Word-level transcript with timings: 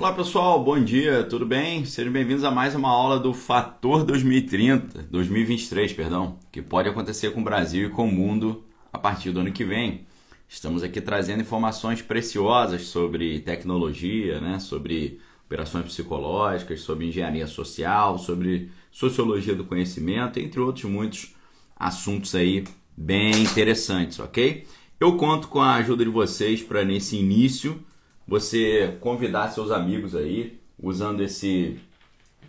Olá 0.00 0.14
pessoal, 0.14 0.64
bom 0.64 0.82
dia, 0.82 1.24
tudo 1.24 1.44
bem? 1.44 1.84
Sejam 1.84 2.10
bem-vindos 2.10 2.42
a 2.42 2.50
mais 2.50 2.74
uma 2.74 2.88
aula 2.88 3.18
do 3.18 3.34
Fator 3.34 4.02
2030, 4.02 5.02
2023, 5.10 5.92
perdão, 5.92 6.38
que 6.50 6.62
pode 6.62 6.88
acontecer 6.88 7.32
com 7.34 7.42
o 7.42 7.44
Brasil 7.44 7.86
e 7.86 7.90
com 7.90 8.08
o 8.08 8.10
mundo 8.10 8.64
a 8.90 8.98
partir 8.98 9.30
do 9.30 9.40
ano 9.40 9.52
que 9.52 9.62
vem. 9.62 10.06
Estamos 10.48 10.82
aqui 10.82 11.02
trazendo 11.02 11.42
informações 11.42 12.00
preciosas 12.00 12.84
sobre 12.84 13.40
tecnologia, 13.40 14.40
né? 14.40 14.58
sobre 14.58 15.20
operações 15.44 15.84
psicológicas, 15.84 16.80
sobre 16.80 17.06
engenharia 17.06 17.46
social, 17.46 18.18
sobre 18.18 18.70
sociologia 18.90 19.54
do 19.54 19.66
conhecimento, 19.66 20.40
entre 20.40 20.60
outros 20.60 20.86
muitos 20.86 21.34
assuntos 21.76 22.34
aí 22.34 22.64
bem 22.96 23.42
interessantes, 23.42 24.18
ok? 24.18 24.66
Eu 24.98 25.18
conto 25.18 25.48
com 25.48 25.60
a 25.60 25.74
ajuda 25.74 26.02
de 26.04 26.10
vocês 26.10 26.62
para 26.62 26.86
nesse 26.86 27.18
início 27.18 27.84
você 28.30 28.96
convidar 29.00 29.48
seus 29.48 29.72
amigos 29.72 30.14
aí, 30.14 30.60
usando 30.80 31.20
esse, 31.20 31.80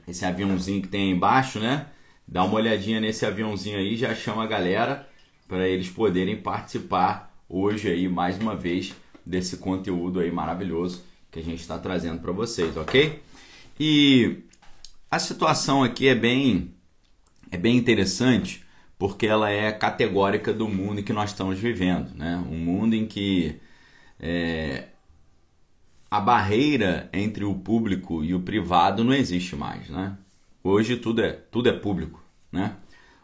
esse 0.08 0.24
aviãozinho 0.24 0.80
que 0.80 0.88
tem 0.88 1.06
aí 1.06 1.10
embaixo, 1.10 1.60
né? 1.60 1.88
Dá 2.28 2.44
uma 2.44 2.54
olhadinha 2.54 3.00
nesse 3.02 3.26
aviãozinho 3.26 3.80
aí, 3.80 3.98
já 3.98 4.14
chama 4.14 4.44
a 4.44 4.48
galera 4.48 5.10
para 5.48 5.68
eles 5.68 5.90
poderem 5.90 6.40
participar 6.40 7.36
hoje 7.50 7.90
aí 7.90 8.08
mais 8.08 8.38
uma 8.38 8.56
vez 8.56 8.94
desse 9.26 9.58
conteúdo 9.58 10.20
aí 10.20 10.32
maravilhoso 10.32 11.04
que 11.32 11.40
a 11.40 11.44
gente 11.44 11.62
está 11.62 11.80
trazendo 11.80 12.22
para 12.22 12.32
vocês, 12.32 12.78
ok? 12.78 13.20
E 13.80 14.44
a 15.10 15.18
situação 15.18 15.82
aqui 15.82 16.08
é 16.08 16.16
bem 16.16 16.76
é 17.50 17.58
bem 17.58 17.76
interessante 17.76 18.64
porque 19.00 19.26
ela 19.26 19.50
é 19.50 19.72
categórica 19.72 20.54
do 20.54 20.68
mundo 20.68 21.02
que 21.02 21.12
nós 21.12 21.32
estamos 21.32 21.58
vivendo, 21.58 22.14
né? 22.14 22.38
Um 22.52 22.58
mundo 22.60 22.94
em 22.94 23.08
que 23.08 23.60
é, 24.20 24.91
a 26.12 26.20
barreira 26.20 27.10
entre 27.14 27.46
o 27.46 27.56
público 27.56 28.22
e 28.22 28.36
o 28.36 28.42
privado 28.42 29.02
não 29.02 29.14
existe 29.14 29.56
mais, 29.56 29.90
né? 29.90 30.18
Hoje 30.62 30.98
tudo 30.98 31.22
é, 31.22 31.32
tudo 31.32 31.70
é 31.70 31.72
público, 31.72 32.22
né? 32.52 32.76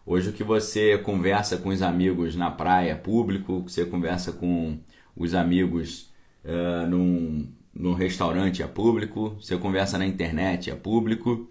Hoje 0.06 0.30
o 0.30 0.34
que 0.34 0.44
você 0.44 0.98
conversa 0.98 1.58
com 1.58 1.68
os 1.68 1.82
amigos 1.82 2.34
na 2.38 2.50
praia 2.50 2.92
é 2.92 2.96
público, 2.96 3.58
o 3.58 3.66
que 3.66 3.74
você 3.74 3.86
conversa 3.86 4.32
com 4.32 4.80
os 5.18 5.34
amigos 5.34 6.10
uh, 6.46 6.88
num, 6.88 7.52
num 7.74 7.94
restaurante 7.94 8.64
é 8.64 8.68
público, 8.68 9.36
você 9.42 9.58
conversa 9.58 9.98
na 9.98 10.08
internet 10.08 10.72
é 10.72 10.76
público. 10.76 11.50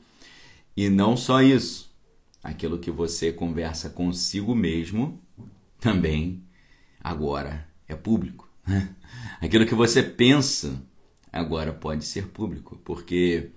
E 0.75 0.89
não 0.89 1.19
só 1.19 1.43
isso, 1.43 1.95
aquilo 2.43 2.79
que 2.79 2.91
você 2.91 3.31
conversa 3.31 3.91
consigo 3.91 4.55
mesmo 4.55 5.21
também 5.79 6.43
agora 7.05 7.69
é 7.87 7.95
público. 7.95 8.49
Né? 8.67 8.89
Aquilo 9.39 9.67
que 9.67 9.75
você 9.75 10.03
pensa 10.03 10.83
agora 11.33 11.73
pode 11.73 12.05
ser 12.05 12.29
público, 12.29 12.81
porque 12.85 13.51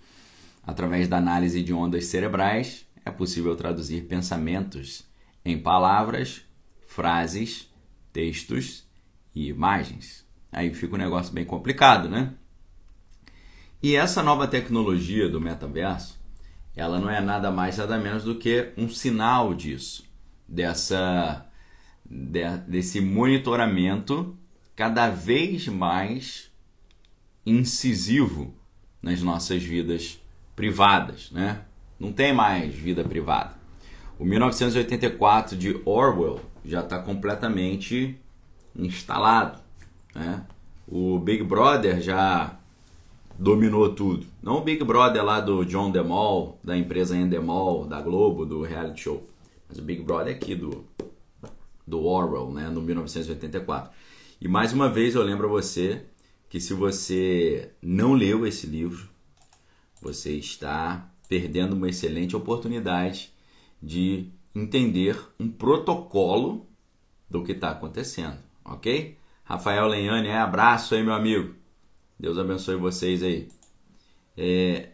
através 0.63 1.07
da 1.07 1.17
análise 1.17 1.63
de 1.63 1.73
ondas 1.73 2.05
cerebrais 2.05 2.85
é 3.05 3.11
possível 3.11 3.55
traduzir 3.55 4.05
pensamentos 4.05 5.03
em 5.43 5.57
palavras, 5.57 6.43
frases, 6.87 7.71
textos 8.11 8.87
e 9.33 9.47
imagens. 9.47 10.25
Aí 10.51 10.73
fica 10.73 10.95
um 10.95 10.99
negócio 10.99 11.33
bem 11.33 11.45
complicado, 11.45 12.09
né? 12.09 12.33
E 13.81 13.95
essa 13.95 14.21
nova 14.21 14.47
tecnologia 14.47 15.29
do 15.29 15.39
metaverso, 15.39 16.19
ela 16.75 16.99
não 16.99 17.09
é 17.09 17.21
nada 17.21 17.49
mais 17.49 17.77
nada 17.77 17.97
menos 17.97 18.23
do 18.23 18.35
que 18.35 18.73
um 18.77 18.89
sinal 18.89 19.53
disso, 19.53 20.05
dessa 20.47 21.45
de, 22.05 22.57
desse 22.67 22.99
monitoramento 22.99 24.37
cada 24.75 25.09
vez 25.09 25.67
mais 25.67 26.48
incisivo 27.45 28.53
nas 29.01 29.21
nossas 29.21 29.63
vidas 29.63 30.19
privadas, 30.55 31.31
né? 31.31 31.61
Não 31.99 32.11
tem 32.11 32.33
mais 32.33 32.73
vida 32.73 33.03
privada. 33.03 33.57
O 34.17 34.25
1984 34.25 35.57
de 35.57 35.81
Orwell 35.85 36.39
já 36.65 36.81
está 36.81 36.99
completamente 36.99 38.17
instalado, 38.75 39.59
né? 40.13 40.45
O 40.87 41.19
Big 41.19 41.43
Brother 41.43 42.01
já 42.01 42.57
dominou 43.37 43.93
tudo. 43.93 44.25
Não 44.41 44.57
o 44.57 44.61
Big 44.61 44.83
Brother 44.83 45.23
lá 45.23 45.39
do 45.39 45.63
John 45.63 45.91
DeMol, 45.91 46.59
da 46.63 46.77
empresa 46.77 47.15
Endemol, 47.15 47.85
da 47.85 48.01
Globo, 48.01 48.45
do 48.45 48.63
reality 48.63 49.01
show, 49.01 49.29
mas 49.67 49.77
o 49.77 49.81
Big 49.81 50.01
Brother 50.01 50.35
aqui 50.35 50.55
do 50.55 50.83
do 51.89 52.05
Orwell, 52.05 52.51
né, 52.51 52.69
no 52.69 52.81
1984. 52.81 53.91
E 54.39 54.47
mais 54.47 54.71
uma 54.71 54.87
vez 54.87 55.15
eu 55.15 55.23
lembro 55.23 55.47
a 55.47 55.49
você 55.49 56.03
que 56.49 56.59
se 56.59 56.73
você 56.73 57.71
não 57.81 58.13
leu 58.13 58.45
esse 58.45 58.65
livro, 58.65 59.07
você 60.01 60.33
está 60.33 61.11
perdendo 61.27 61.75
uma 61.75 61.89
excelente 61.89 62.35
oportunidade 62.35 63.31
de 63.81 64.29
entender 64.53 65.17
um 65.39 65.47
protocolo 65.47 66.67
do 67.29 67.43
que 67.43 67.51
está 67.51 67.69
acontecendo, 67.69 68.39
ok? 68.65 69.15
Rafael 69.43 69.87
Lenhane, 69.87 70.27
é 70.27 70.37
abraço 70.37 70.95
aí, 70.95 71.03
meu 71.03 71.13
amigo. 71.13 71.53
Deus 72.19 72.37
abençoe 72.37 72.75
vocês 72.75 73.21
aí. 73.21 73.47
É, 74.35 74.89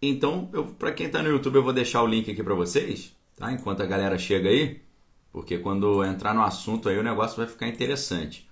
então, 0.00 0.46
para 0.78 0.92
quem 0.92 1.06
está 1.06 1.22
no 1.22 1.28
YouTube, 1.28 1.56
eu 1.56 1.62
vou 1.64 1.72
deixar 1.72 2.02
o 2.02 2.06
link 2.06 2.30
aqui 2.30 2.42
para 2.42 2.54
vocês, 2.54 3.14
tá? 3.36 3.52
Enquanto 3.52 3.82
a 3.82 3.86
galera 3.86 4.18
chega 4.18 4.48
aí, 4.48 4.80
porque 5.32 5.58
quando 5.58 6.04
entrar 6.04 6.34
no 6.34 6.42
assunto 6.42 6.88
aí 6.88 6.98
o 6.98 7.02
negócio 7.02 7.36
vai 7.36 7.46
ficar 7.46 7.66
interessante. 7.66 8.48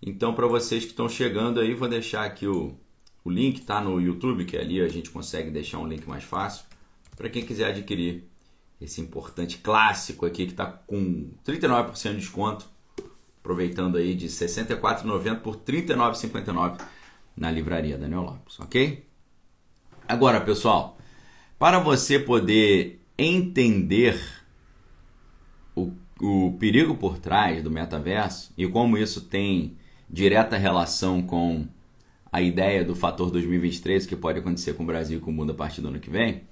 Então, 0.00 0.34
para 0.34 0.46
vocês 0.46 0.84
que 0.84 0.90
estão 0.90 1.08
chegando 1.08 1.60
aí, 1.60 1.74
vou 1.74 1.88
deixar 1.88 2.24
aqui 2.24 2.46
o, 2.46 2.76
o 3.24 3.30
link, 3.30 3.62
tá 3.62 3.80
no 3.80 4.00
YouTube, 4.00 4.44
que 4.44 4.56
ali 4.56 4.80
a 4.80 4.88
gente 4.88 5.10
consegue 5.10 5.50
deixar 5.50 5.78
um 5.78 5.86
link 5.86 6.06
mais 6.06 6.24
fácil, 6.24 6.64
para 7.16 7.28
quem 7.28 7.44
quiser 7.44 7.70
adquirir 7.70 8.24
esse 8.80 9.00
importante 9.00 9.58
clássico 9.58 10.24
aqui 10.24 10.46
que 10.46 10.52
está 10.52 10.66
com 10.66 11.30
39% 11.44 12.10
de 12.10 12.16
desconto, 12.16 12.66
aproveitando 13.40 13.96
aí 13.96 14.14
de 14.14 14.26
R$ 14.26 14.32
64,90 14.32 15.40
por 15.40 15.56
R$ 15.56 15.82
39,59 15.82 16.80
na 17.36 17.50
livraria 17.50 17.98
Daniel 17.98 18.22
Lopes, 18.22 18.60
ok? 18.60 19.04
Agora, 20.06 20.40
pessoal, 20.40 20.96
para 21.58 21.78
você 21.78 22.18
poder 22.18 23.00
entender 23.16 24.20
o, 25.74 25.92
o 26.20 26.56
perigo 26.58 26.96
por 26.96 27.18
trás 27.18 27.62
do 27.62 27.70
metaverso 27.70 28.52
e 28.56 28.66
como 28.66 28.96
isso 28.96 29.22
tem 29.22 29.77
direta 30.08 30.56
relação 30.56 31.22
com 31.22 31.66
a 32.30 32.40
ideia 32.40 32.84
do 32.84 32.94
fator 32.94 33.30
2023 33.30 34.06
que 34.06 34.16
pode 34.16 34.38
acontecer 34.38 34.74
com 34.74 34.82
o 34.82 34.86
Brasil 34.86 35.18
e 35.18 35.20
com 35.20 35.30
o 35.30 35.34
mundo 35.34 35.52
a 35.52 35.54
partir 35.54 35.80
do 35.80 35.88
ano 35.88 36.00
que 36.00 36.10
vem, 36.10 36.42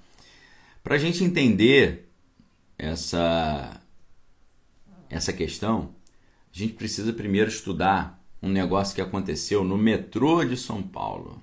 para 0.83 0.95
a 0.95 0.97
gente 0.97 1.23
entender 1.23 2.09
essa, 2.77 3.81
essa 5.09 5.33
questão, 5.33 5.93
a 6.53 6.57
gente 6.57 6.73
precisa 6.73 7.11
primeiro 7.13 7.49
estudar 7.49 8.23
um 8.41 8.49
negócio 8.49 8.95
que 8.95 9.01
aconteceu 9.01 9.63
no 9.63 9.77
metrô 9.77 10.43
de 10.43 10.55
São 10.55 10.81
Paulo, 10.81 11.41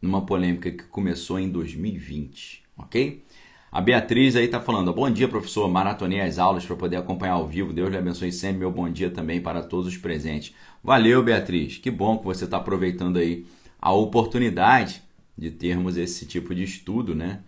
numa 0.00 0.24
polêmica 0.24 0.70
que 0.70 0.84
começou 0.84 1.38
em 1.38 1.50
2020, 1.50 2.62
ok? 2.76 3.24
A 3.74 3.80
Beatriz 3.80 4.36
aí 4.36 4.44
está 4.44 4.60
falando, 4.60 4.92
bom 4.92 5.10
dia 5.10 5.26
professor, 5.26 5.68
maratonei 5.68 6.20
as 6.20 6.38
aulas 6.38 6.64
para 6.64 6.76
poder 6.76 6.94
acompanhar 6.94 7.32
ao 7.32 7.48
vivo, 7.48 7.72
Deus 7.72 7.90
lhe 7.90 7.96
abençoe 7.96 8.30
sempre, 8.30 8.58
meu 8.58 8.70
bom 8.70 8.88
dia 8.88 9.10
também 9.10 9.40
para 9.40 9.64
todos 9.64 9.88
os 9.88 9.96
presentes. 9.96 10.54
Valeu 10.80 11.24
Beatriz, 11.24 11.78
que 11.78 11.90
bom 11.90 12.16
que 12.16 12.24
você 12.24 12.44
está 12.44 12.58
aproveitando 12.58 13.16
aí 13.16 13.44
a 13.82 13.92
oportunidade 13.92 15.02
de 15.36 15.50
termos 15.50 15.96
esse 15.96 16.24
tipo 16.24 16.54
de 16.54 16.62
estudo, 16.62 17.16
né? 17.16 17.40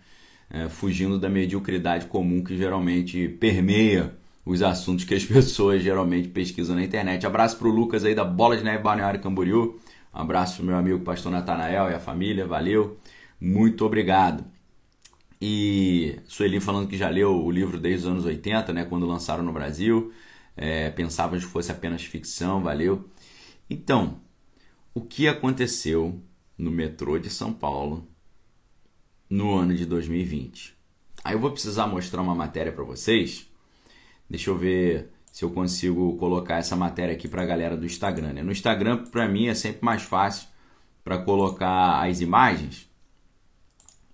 É, 0.49 0.67
fugindo 0.67 1.17
da 1.17 1.29
mediocridade 1.29 2.07
comum 2.07 2.43
que 2.43 2.57
geralmente 2.57 3.29
permeia 3.39 4.13
os 4.45 4.61
assuntos 4.61 5.05
que 5.05 5.13
as 5.13 5.23
pessoas 5.23 5.81
geralmente 5.81 6.27
pesquisam 6.27 6.75
na 6.75 6.83
internet. 6.83 7.25
Abraço 7.25 7.57
para 7.57 7.69
o 7.69 7.71
Lucas 7.71 8.03
aí 8.03 8.13
da 8.13 8.25
Bola 8.25 8.57
de 8.57 8.65
Neve 8.65 8.83
Balneário 8.83 9.21
Camboriú. 9.21 9.79
Abraço 10.11 10.57
para 10.57 10.65
meu 10.65 10.75
amigo 10.75 10.99
pastor 10.99 11.31
Natanael 11.31 11.89
e 11.89 11.93
a 11.93 11.99
família, 12.01 12.45
valeu. 12.45 12.97
Muito 13.39 13.85
obrigado. 13.85 14.56
E 15.39 16.19
Sueli 16.25 16.59
falando 16.59 16.87
que 16.87 16.97
já 16.97 17.09
leu 17.09 17.43
o 17.43 17.51
livro 17.51 17.79
desde 17.79 18.07
os 18.07 18.11
anos 18.11 18.25
80, 18.25 18.73
né, 18.73 18.85
quando 18.85 19.05
lançaram 19.05 19.43
no 19.43 19.53
Brasil. 19.53 20.11
É, 20.55 20.89
pensava 20.89 21.37
que 21.37 21.43
fosse 21.43 21.71
apenas 21.71 22.03
ficção, 22.03 22.61
valeu. 22.61 23.07
Então, 23.69 24.19
o 24.93 25.01
que 25.01 25.27
aconteceu 25.27 26.19
no 26.57 26.71
metrô 26.71 27.19
de 27.19 27.29
São 27.29 27.53
Paulo 27.53 28.07
no 29.29 29.55
ano 29.55 29.75
de 29.75 29.85
2020? 29.85 30.75
Aí 31.23 31.35
eu 31.35 31.39
vou 31.39 31.51
precisar 31.51 31.85
mostrar 31.85 32.21
uma 32.21 32.33
matéria 32.33 32.71
para 32.71 32.83
vocês. 32.83 33.47
Deixa 34.27 34.49
eu 34.49 34.57
ver 34.57 35.11
se 35.31 35.45
eu 35.45 35.51
consigo 35.51 36.17
colocar 36.17 36.57
essa 36.57 36.75
matéria 36.75 37.13
aqui 37.13 37.27
para 37.27 37.43
a 37.43 37.45
galera 37.45 37.77
do 37.77 37.85
Instagram. 37.85 38.33
Né? 38.33 38.41
No 38.41 38.51
Instagram, 38.51 39.03
para 39.05 39.27
mim, 39.27 39.47
é 39.47 39.53
sempre 39.53 39.85
mais 39.85 40.01
fácil 40.01 40.47
para 41.03 41.19
colocar 41.19 42.03
as 42.03 42.21
imagens 42.21 42.89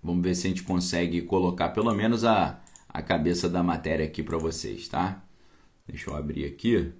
Vamos 0.03 0.23
ver 0.23 0.35
se 0.35 0.47
a 0.47 0.49
gente 0.49 0.63
consegue 0.63 1.21
colocar 1.21 1.69
pelo 1.69 1.93
menos 1.93 2.25
a, 2.25 2.61
a 2.89 3.01
cabeça 3.01 3.49
da 3.49 3.63
matéria 3.63 4.05
aqui 4.05 4.21
para 4.21 4.37
vocês, 4.37 4.87
tá? 4.87 5.23
Deixa 5.87 6.09
eu 6.09 6.15
abrir 6.15 6.45
aqui. 6.45 6.91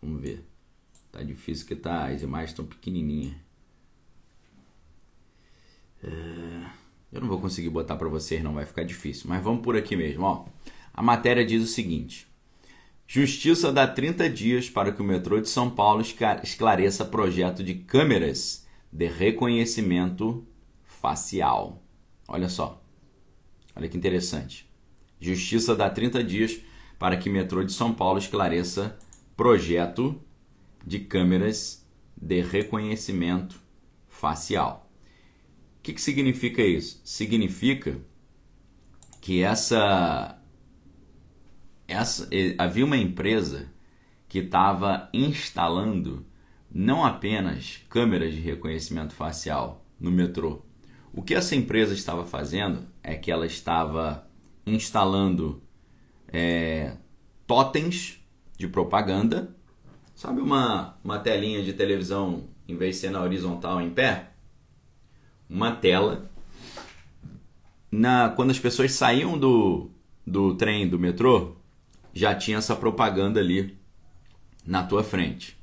Vamos 0.00 0.20
ver. 0.20 0.44
Tá 1.10 1.22
difícil 1.22 1.66
que 1.66 1.76
tá, 1.76 2.08
as 2.08 2.22
imagens 2.22 2.50
estão 2.50 2.64
pequenininhas. 2.64 3.34
É, 6.02 6.66
eu 7.12 7.20
não 7.20 7.28
vou 7.28 7.40
conseguir 7.40 7.70
botar 7.70 7.96
para 7.96 8.08
vocês, 8.08 8.42
não 8.42 8.54
vai 8.54 8.66
ficar 8.66 8.84
difícil, 8.84 9.26
mas 9.28 9.42
vamos 9.42 9.62
por 9.62 9.76
aqui 9.76 9.96
mesmo. 9.96 10.24
Ó. 10.24 10.46
A 10.92 11.02
matéria 11.02 11.44
diz 11.44 11.62
o 11.62 11.66
seguinte: 11.66 12.26
Justiça 13.06 13.72
dá 13.72 13.86
30 13.86 14.28
dias 14.30 14.68
para 14.68 14.92
que 14.92 15.00
o 15.00 15.04
metrô 15.04 15.40
de 15.40 15.48
São 15.48 15.70
Paulo 15.70 16.02
esclareça 16.42 17.04
projeto 17.04 17.62
de 17.62 17.74
câmeras 17.74 18.66
de 18.92 19.06
reconhecimento 19.06 20.46
facial. 20.82 21.83
Olha 22.26 22.48
só. 22.48 22.82
Olha 23.76 23.88
que 23.88 23.96
interessante. 23.96 24.68
Justiça 25.20 25.74
dá 25.74 25.88
30 25.90 26.22
dias 26.22 26.60
para 26.98 27.16
que 27.16 27.30
metrô 27.30 27.64
de 27.64 27.72
São 27.72 27.92
Paulo 27.92 28.18
esclareça 28.18 28.98
projeto 29.36 30.20
de 30.86 31.00
câmeras 31.00 31.84
de 32.16 32.40
reconhecimento 32.40 33.60
facial. 34.08 34.90
O 35.78 35.82
que, 35.82 35.92
que 35.92 36.00
significa 36.00 36.62
isso? 36.62 37.00
Significa 37.04 38.00
que 39.20 39.42
essa, 39.42 40.38
essa 41.86 42.28
havia 42.58 42.84
uma 42.84 42.96
empresa 42.96 43.72
que 44.28 44.38
estava 44.38 45.08
instalando 45.12 46.26
não 46.70 47.04
apenas 47.04 47.80
câmeras 47.88 48.34
de 48.34 48.40
reconhecimento 48.40 49.14
facial 49.14 49.84
no 49.98 50.10
metrô. 50.10 50.62
O 51.16 51.22
que 51.22 51.32
essa 51.32 51.54
empresa 51.54 51.94
estava 51.94 52.24
fazendo 52.24 52.88
é 53.00 53.14
que 53.14 53.30
ela 53.30 53.46
estava 53.46 54.26
instalando 54.66 55.62
é, 56.26 56.96
totens 57.46 58.20
de 58.58 58.66
propaganda. 58.66 59.54
Sabe 60.16 60.40
uma, 60.40 60.96
uma 61.04 61.20
telinha 61.20 61.62
de 61.62 61.72
televisão, 61.72 62.44
em 62.66 62.76
vez 62.76 62.96
de 62.96 63.02
ser 63.02 63.10
na 63.10 63.22
horizontal 63.22 63.80
em 63.80 63.90
pé? 63.90 64.30
Uma 65.48 65.70
tela. 65.70 66.28
Na, 67.92 68.30
quando 68.30 68.50
as 68.50 68.58
pessoas 68.58 68.92
saíam 68.92 69.38
do, 69.38 69.90
do 70.26 70.56
trem, 70.56 70.88
do 70.88 70.98
metrô, 70.98 71.54
já 72.12 72.34
tinha 72.34 72.58
essa 72.58 72.74
propaganda 72.74 73.38
ali 73.38 73.78
na 74.66 74.82
tua 74.82 75.04
frente. 75.04 75.56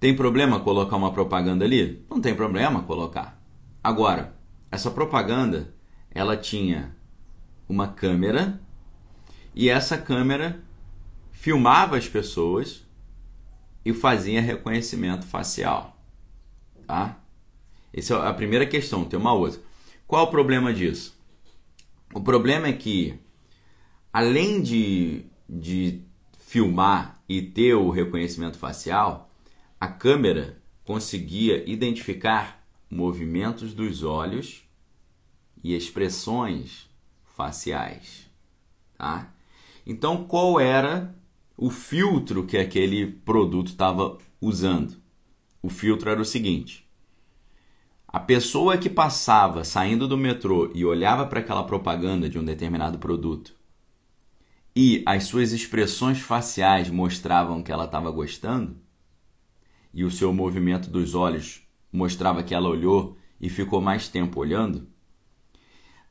Tem 0.00 0.16
problema 0.16 0.58
colocar 0.58 0.96
uma 0.96 1.12
propaganda 1.12 1.64
ali? 1.64 2.04
Não 2.10 2.20
tem 2.20 2.34
problema 2.34 2.82
colocar. 2.82 3.40
Agora, 3.82 4.33
essa 4.74 4.90
propaganda, 4.90 5.72
ela 6.10 6.36
tinha 6.36 6.96
uma 7.68 7.86
câmera 7.86 8.60
e 9.54 9.68
essa 9.68 9.96
câmera 9.96 10.60
filmava 11.30 11.96
as 11.96 12.08
pessoas 12.08 12.84
e 13.84 13.92
fazia 13.92 14.40
reconhecimento 14.40 15.24
facial, 15.26 15.96
tá? 16.88 17.20
Essa 17.92 18.14
é 18.14 18.28
a 18.28 18.34
primeira 18.34 18.66
questão, 18.66 19.04
tem 19.04 19.16
uma 19.16 19.32
outra. 19.32 19.60
Qual 20.08 20.24
o 20.24 20.30
problema 20.30 20.74
disso? 20.74 21.16
O 22.12 22.20
problema 22.20 22.66
é 22.66 22.72
que, 22.72 23.14
além 24.12 24.60
de, 24.60 25.24
de 25.48 26.02
filmar 26.36 27.22
e 27.28 27.40
ter 27.42 27.74
o 27.74 27.90
reconhecimento 27.90 28.58
facial, 28.58 29.30
a 29.80 29.86
câmera 29.86 30.60
conseguia 30.84 31.62
identificar 31.70 32.66
movimentos 32.90 33.72
dos 33.72 34.02
olhos 34.02 34.63
e 35.64 35.74
expressões 35.74 36.90
faciais, 37.24 38.30
tá? 38.98 39.34
Então, 39.86 40.24
qual 40.24 40.60
era 40.60 41.14
o 41.56 41.70
filtro 41.70 42.44
que 42.44 42.58
aquele 42.58 43.06
produto 43.06 43.68
estava 43.68 44.18
usando? 44.40 44.96
O 45.62 45.70
filtro 45.70 46.10
era 46.10 46.20
o 46.20 46.24
seguinte: 46.24 46.86
a 48.06 48.20
pessoa 48.20 48.76
que 48.76 48.90
passava 48.90 49.64
saindo 49.64 50.06
do 50.06 50.18
metrô 50.18 50.70
e 50.74 50.84
olhava 50.84 51.26
para 51.26 51.40
aquela 51.40 51.64
propaganda 51.64 52.28
de 52.28 52.38
um 52.38 52.44
determinado 52.44 52.98
produto 52.98 53.54
e 54.76 55.02
as 55.06 55.24
suas 55.24 55.52
expressões 55.52 56.20
faciais 56.20 56.90
mostravam 56.90 57.62
que 57.62 57.72
ela 57.72 57.86
estava 57.86 58.10
gostando 58.10 58.76
e 59.92 60.04
o 60.04 60.10
seu 60.10 60.32
movimento 60.32 60.90
dos 60.90 61.14
olhos 61.14 61.62
mostrava 61.92 62.42
que 62.42 62.54
ela 62.54 62.68
olhou 62.68 63.16
e 63.40 63.48
ficou 63.48 63.80
mais 63.80 64.08
tempo 64.08 64.40
olhando, 64.40 64.88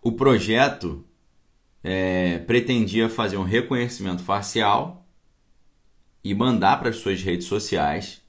o 0.03 0.11
projeto 0.11 1.03
é, 1.81 2.39
pretendia 2.39 3.07
fazer 3.09 3.37
um 3.37 3.43
reconhecimento 3.43 4.21
facial 4.21 5.07
e 6.23 6.35
mandar 6.35 6.79
para 6.79 6.89
as 6.89 6.97
suas 6.97 7.21
redes 7.21 7.47
sociais 7.47 8.21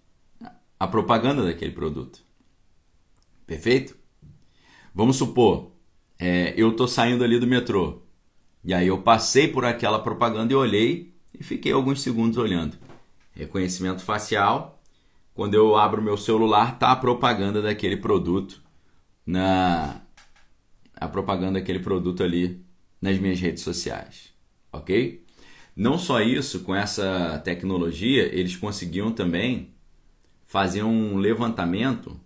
a 0.78 0.86
propaganda 0.86 1.44
daquele 1.44 1.72
produto. 1.72 2.22
Perfeito? 3.46 3.96
Vamos 4.94 5.16
supor, 5.16 5.72
é, 6.18 6.54
eu 6.56 6.70
estou 6.70 6.86
saindo 6.86 7.24
ali 7.24 7.38
do 7.38 7.46
metrô 7.46 8.02
e 8.64 8.72
aí 8.72 8.86
eu 8.86 9.02
passei 9.02 9.48
por 9.48 9.64
aquela 9.64 9.98
propaganda 9.98 10.52
e 10.52 10.56
olhei 10.56 11.12
e 11.38 11.42
fiquei 11.42 11.72
alguns 11.72 12.02
segundos 12.02 12.38
olhando. 12.38 12.78
Reconhecimento 13.32 14.02
facial. 14.02 14.80
Quando 15.34 15.54
eu 15.54 15.76
abro 15.76 16.00
meu 16.00 16.16
celular, 16.16 16.78
tá 16.78 16.92
a 16.92 16.96
propaganda 16.96 17.60
daquele 17.60 17.96
produto 17.96 18.62
na, 19.26 20.03
a 21.04 21.08
propaganda 21.08 21.60
daquele 21.60 21.78
produto 21.78 22.22
ali 22.22 22.64
nas 23.00 23.18
minhas 23.18 23.38
redes 23.38 23.62
sociais, 23.62 24.32
ok? 24.72 25.22
Não 25.76 25.98
só 25.98 26.20
isso, 26.20 26.60
com 26.60 26.74
essa 26.74 27.40
tecnologia, 27.44 28.22
eles 28.34 28.56
conseguiam 28.56 29.12
também 29.12 29.74
fazer 30.46 30.82
um 30.82 31.16
levantamento 31.16 32.18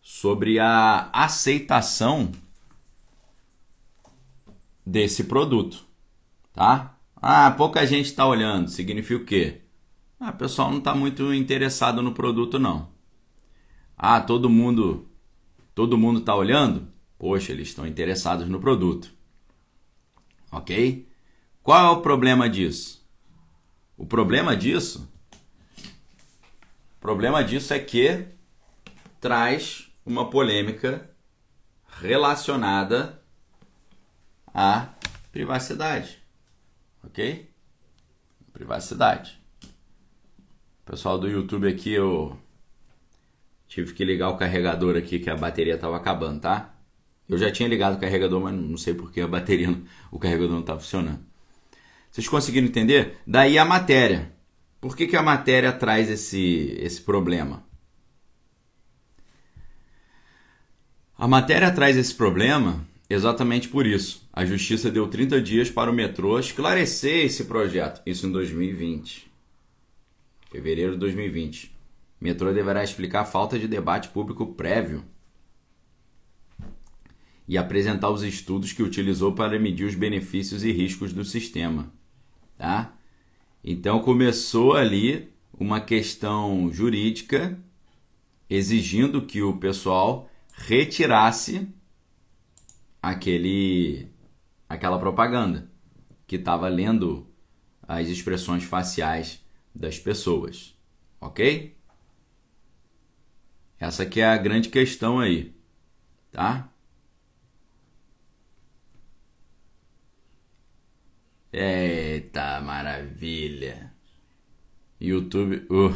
sobre 0.00 0.58
a 0.58 1.10
aceitação 1.12 2.30
desse 4.84 5.24
produto, 5.24 5.84
tá? 6.52 6.96
Ah, 7.16 7.50
pouca 7.50 7.86
gente 7.86 8.06
está 8.06 8.26
olhando, 8.26 8.68
significa 8.68 9.22
o 9.22 9.26
quê? 9.26 9.62
Ah, 10.20 10.30
o 10.30 10.36
pessoal 10.36 10.70
não 10.70 10.78
está 10.78 10.94
muito 10.94 11.34
interessado 11.34 12.02
no 12.02 12.12
produto, 12.12 12.58
não. 12.58 12.88
Ah, 13.96 14.20
todo 14.20 14.48
mundo, 14.48 15.08
todo 15.74 15.98
mundo 15.98 16.20
está 16.20 16.34
olhando? 16.34 16.86
Poxa, 17.18 17.50
eles 17.52 17.68
estão 17.68 17.86
interessados 17.86 18.48
no 18.48 18.60
produto. 18.60 19.12
Ok? 20.52 21.08
Qual 21.62 21.94
é 21.94 21.98
o 21.98 22.00
problema 22.00 22.48
disso? 22.48 23.04
O 23.96 24.06
problema 24.06 24.56
disso, 24.56 25.12
o 26.96 27.00
problema 27.00 27.42
disso 27.42 27.74
é 27.74 27.78
que 27.80 28.26
traz 29.20 29.90
uma 30.06 30.30
polêmica 30.30 31.10
relacionada 32.00 33.20
à 34.54 34.94
privacidade. 35.32 36.22
Ok? 37.02 37.50
Privacidade. 38.52 39.40
Pessoal 40.84 41.18
do 41.18 41.28
YouTube 41.28 41.68
aqui, 41.68 41.92
eu 41.92 42.38
tive 43.66 43.92
que 43.92 44.04
ligar 44.04 44.30
o 44.30 44.36
carregador 44.36 44.96
aqui 44.96 45.18
que 45.18 45.28
a 45.28 45.36
bateria 45.36 45.74
estava 45.74 45.96
acabando, 45.96 46.40
tá? 46.40 46.77
Eu 47.28 47.36
já 47.36 47.50
tinha 47.50 47.68
ligado 47.68 47.96
o 47.96 48.00
carregador, 48.00 48.40
mas 48.40 48.54
não 48.54 48.78
sei 48.78 48.94
porque 48.94 49.20
a 49.20 49.28
bateria, 49.28 49.76
o 50.10 50.18
carregador 50.18 50.52
não 50.52 50.60
está 50.60 50.78
funcionando. 50.78 51.20
Vocês 52.10 52.26
conseguiram 52.26 52.66
entender? 52.66 53.18
Daí 53.26 53.58
a 53.58 53.64
matéria. 53.64 54.32
Por 54.80 54.96
que, 54.96 55.06
que 55.06 55.16
a 55.16 55.22
matéria 55.22 55.72
traz 55.72 56.08
esse, 56.08 56.76
esse 56.80 57.02
problema? 57.02 57.64
A 61.16 61.26
matéria 61.28 61.70
traz 61.70 61.96
esse 61.96 62.14
problema 62.14 62.86
exatamente 63.10 63.68
por 63.68 63.84
isso. 63.84 64.26
A 64.32 64.44
justiça 64.44 64.90
deu 64.90 65.08
30 65.08 65.40
dias 65.40 65.70
para 65.70 65.90
o 65.90 65.94
metrô 65.94 66.38
esclarecer 66.38 67.26
esse 67.26 67.44
projeto. 67.44 68.00
Isso 68.06 68.26
em 68.26 68.32
2020. 68.32 69.28
Fevereiro 70.50 70.92
de 70.92 70.98
2020. 70.98 71.76
O 72.20 72.24
metrô 72.24 72.52
deverá 72.52 72.82
explicar 72.82 73.22
a 73.22 73.26
falta 73.26 73.58
de 73.58 73.68
debate 73.68 74.08
público 74.08 74.46
prévio 74.54 75.04
e 77.48 77.56
apresentar 77.56 78.10
os 78.10 78.22
estudos 78.22 78.72
que 78.72 78.82
utilizou 78.82 79.32
para 79.32 79.58
medir 79.58 79.86
os 79.86 79.94
benefícios 79.94 80.62
e 80.62 80.70
riscos 80.70 81.14
do 81.14 81.24
sistema. 81.24 81.90
Tá? 82.58 82.94
Então 83.64 84.00
começou 84.00 84.74
ali 84.74 85.32
uma 85.58 85.80
questão 85.80 86.70
jurídica 86.70 87.58
exigindo 88.50 89.22
que 89.22 89.42
o 89.42 89.56
pessoal 89.56 90.30
retirasse 90.52 91.66
aquele 93.02 94.08
aquela 94.68 94.98
propaganda 94.98 95.70
que 96.26 96.36
estava 96.36 96.68
lendo 96.68 97.26
as 97.82 98.08
expressões 98.08 98.64
faciais 98.64 99.42
das 99.74 99.98
pessoas, 99.98 100.76
ok? 101.18 101.74
Essa 103.80 104.04
que 104.04 104.20
é 104.20 104.26
a 104.26 104.36
grande 104.36 104.68
questão 104.68 105.20
aí, 105.20 105.54
tá? 106.30 106.70
Eita 111.52 112.60
maravilha! 112.60 113.92
YouTube, 115.00 115.66
o, 115.70 115.94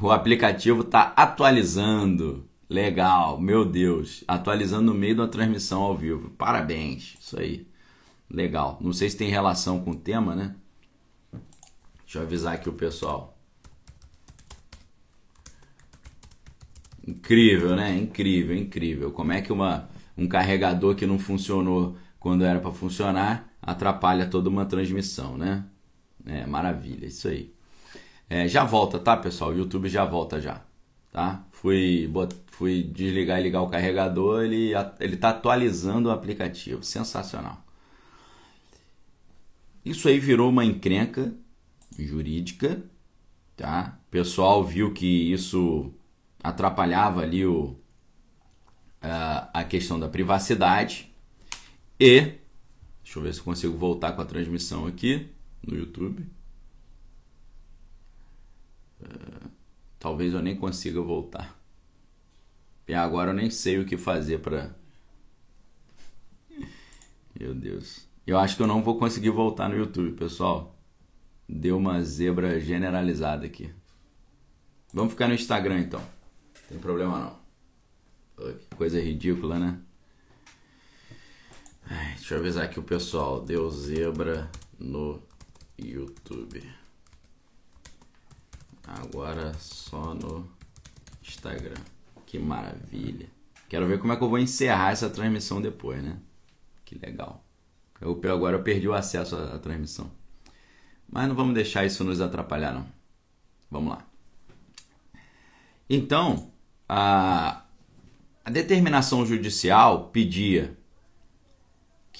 o 0.06 0.10
aplicativo 0.10 0.82
está 0.82 1.12
atualizando. 1.16 2.48
Legal, 2.68 3.40
meu 3.40 3.64
Deus. 3.64 4.24
Atualizando 4.26 4.92
no 4.92 4.98
meio 4.98 5.16
da 5.16 5.28
transmissão 5.28 5.82
ao 5.82 5.96
vivo. 5.96 6.30
Parabéns, 6.30 7.16
isso 7.20 7.38
aí. 7.38 7.66
Legal. 8.28 8.78
Não 8.80 8.92
sei 8.92 9.10
se 9.10 9.16
tem 9.16 9.28
relação 9.28 9.84
com 9.84 9.90
o 9.90 9.96
tema, 9.96 10.34
né? 10.34 10.56
Deixa 12.04 12.18
eu 12.18 12.22
avisar 12.22 12.54
aqui 12.54 12.68
o 12.68 12.72
pessoal. 12.72 13.38
Incrível, 17.06 17.76
né? 17.76 17.96
Incrível, 17.96 18.56
incrível. 18.56 19.12
Como 19.12 19.32
é 19.32 19.42
que 19.42 19.52
uma, 19.52 19.88
um 20.16 20.26
carregador 20.26 20.94
que 20.94 21.06
não 21.06 21.18
funcionou 21.18 21.96
quando 22.22 22.44
era 22.44 22.60
para 22.60 22.70
funcionar 22.70 23.52
atrapalha 23.60 24.26
toda 24.26 24.48
uma 24.48 24.64
transmissão, 24.64 25.36
né? 25.36 25.64
É, 26.24 26.46
maravilha, 26.46 27.06
isso 27.06 27.26
aí. 27.26 27.52
É, 28.30 28.46
já 28.46 28.62
volta, 28.64 28.96
tá, 29.00 29.16
pessoal? 29.16 29.50
O 29.50 29.58
YouTube 29.58 29.88
já 29.88 30.04
volta 30.04 30.40
já, 30.40 30.62
tá? 31.10 31.44
Fui, 31.50 32.08
fui 32.46 32.84
desligar 32.84 33.40
e 33.40 33.42
ligar 33.42 33.60
o 33.62 33.68
carregador, 33.68 34.44
ele, 34.44 34.70
ele 35.00 35.16
tá 35.16 35.30
atualizando 35.30 36.08
o 36.08 36.12
aplicativo. 36.12 36.84
Sensacional. 36.84 37.60
Isso 39.84 40.06
aí 40.06 40.20
virou 40.20 40.48
uma 40.48 40.64
encrenca 40.64 41.34
jurídica, 41.98 42.84
tá? 43.56 43.98
O 44.06 44.10
pessoal 44.12 44.62
viu 44.62 44.92
que 44.92 45.32
isso 45.32 45.92
atrapalhava 46.40 47.22
ali 47.22 47.44
o, 47.44 47.76
a, 49.00 49.60
a 49.60 49.64
questão 49.64 49.98
da 49.98 50.08
privacidade 50.08 51.11
e 52.04 52.20
deixa 53.04 53.18
eu 53.18 53.22
ver 53.22 53.32
se 53.32 53.38
eu 53.38 53.44
consigo 53.44 53.78
voltar 53.78 54.10
com 54.10 54.22
a 54.22 54.24
transmissão 54.24 54.88
aqui 54.88 55.28
no 55.64 55.76
YouTube. 55.76 56.26
Uh, 59.00 59.48
talvez 60.00 60.34
eu 60.34 60.42
nem 60.42 60.56
consiga 60.56 61.00
voltar. 61.00 61.56
E 62.88 62.92
agora 62.92 63.30
eu 63.30 63.34
nem 63.34 63.50
sei 63.50 63.78
o 63.78 63.86
que 63.86 63.96
fazer 63.96 64.40
para. 64.40 64.74
Meu 67.38 67.54
Deus. 67.54 68.04
Eu 68.26 68.36
acho 68.36 68.56
que 68.56 68.62
eu 68.62 68.66
não 68.66 68.82
vou 68.82 68.98
conseguir 68.98 69.30
voltar 69.30 69.68
no 69.68 69.76
YouTube, 69.76 70.16
pessoal. 70.16 70.76
Deu 71.48 71.78
uma 71.78 72.02
zebra 72.02 72.58
generalizada 72.58 73.46
aqui. 73.46 73.72
Vamos 74.92 75.12
ficar 75.12 75.28
no 75.28 75.34
Instagram 75.34 75.78
então. 75.78 76.00
Não 76.00 76.68
tem 76.68 76.78
problema 76.78 77.40
não. 78.36 78.56
Coisa 78.76 79.00
ridícula, 79.00 79.56
né? 79.56 79.80
Deixa 81.88 82.34
eu 82.34 82.38
avisar 82.38 82.64
aqui 82.64 82.78
o 82.78 82.82
pessoal. 82.82 83.40
Deu 83.40 83.70
zebra 83.70 84.50
no 84.78 85.22
YouTube. 85.78 86.62
Agora 88.86 89.52
só 89.54 90.14
no 90.14 90.48
Instagram. 91.22 91.80
Que 92.26 92.38
maravilha. 92.38 93.28
Quero 93.68 93.86
ver 93.86 93.98
como 93.98 94.12
é 94.12 94.16
que 94.16 94.22
eu 94.22 94.28
vou 94.28 94.38
encerrar 94.38 94.92
essa 94.92 95.08
transmissão 95.08 95.60
depois, 95.60 96.02
né? 96.02 96.18
Que 96.84 96.98
legal. 96.98 97.44
Eu, 98.00 98.20
agora 98.32 98.56
eu 98.56 98.62
perdi 98.62 98.88
o 98.88 98.94
acesso 98.94 99.36
à, 99.36 99.54
à 99.54 99.58
transmissão. 99.58 100.10
Mas 101.10 101.28
não 101.28 101.34
vamos 101.34 101.54
deixar 101.54 101.84
isso 101.84 102.04
nos 102.04 102.20
atrapalhar, 102.20 102.72
não. 102.72 102.86
Vamos 103.70 103.92
lá. 103.92 104.06
Então, 105.88 106.50
a, 106.88 107.64
a 108.44 108.50
determinação 108.50 109.24
judicial 109.24 110.08
pedia 110.08 110.76